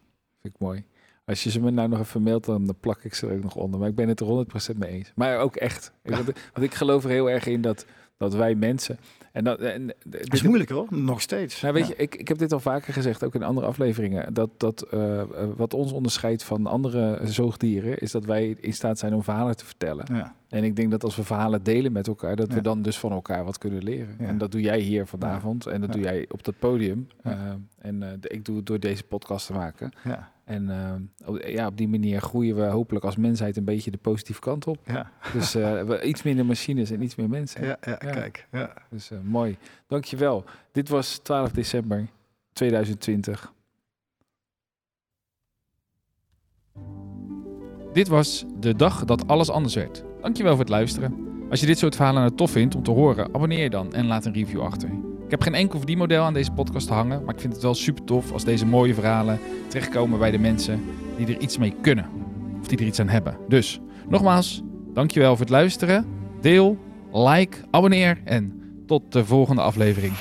[0.49, 0.85] Vind ik mooi.
[1.25, 3.55] Als je ze me nou nog even mailt, dan plak ik ze er ook nog
[3.55, 3.81] onder.
[3.81, 5.13] Maar ik ben het er 100% mee eens.
[5.15, 5.93] Maar ook echt.
[6.03, 7.87] Want, ik geloof er heel erg in dat,
[8.17, 8.99] dat wij mensen
[9.33, 11.61] en dat, en, is moeilijk hoor, nog steeds.
[11.61, 14.35] Nou, weet je, ik, ik heb dit al vaker gezegd, ook in andere afleveringen.
[14.35, 15.23] Dat, dat uh,
[15.57, 19.65] wat ons onderscheidt van andere zoogdieren, is dat wij in staat zijn om verhalen te
[19.65, 20.07] vertellen.
[20.13, 20.35] Ja.
[20.49, 23.13] En ik denk dat als we verhalen delen met elkaar, dat we dan dus van
[23.13, 24.19] elkaar wat kunnen leren.
[24.19, 27.09] En dat doe jij hier vanavond en dat doe jij op dat podium.
[27.27, 29.93] Uh, en uh, ik doe het door deze podcast te maken.
[30.45, 30.69] En
[31.29, 34.67] uh, ja, op die manier groeien we hopelijk als mensheid een beetje de positieve kant
[34.67, 34.79] op.
[35.33, 37.65] Dus we, iets minder machines en iets meer mensen.
[37.65, 38.47] Ja, ja, kijk.
[38.53, 38.73] Ja.
[38.91, 39.57] Dus mooi.
[39.87, 40.45] Dankjewel.
[40.73, 42.09] Dit was 12 december
[42.53, 43.53] 2020.
[47.93, 50.08] Dit was de dag dat alles anders werd.
[50.21, 51.27] Dankjewel voor het luisteren.
[51.51, 54.07] Als je dit soort verhalen nou tof vindt om te horen, abonneer je dan en
[54.07, 54.89] laat een review achter.
[55.25, 58.05] Ik heb geen enkel verdienmodel aan deze podcast hangen, maar ik vind het wel super
[58.05, 60.85] tof als deze mooie verhalen terechtkomen bij de mensen
[61.17, 62.07] die er iets mee kunnen.
[62.61, 63.37] Of die er iets aan hebben.
[63.49, 64.63] Dus, nogmaals,
[64.93, 66.07] dankjewel voor het luisteren.
[66.41, 66.79] Deel,
[67.13, 70.13] like, abonneer en tot de volgende aflevering.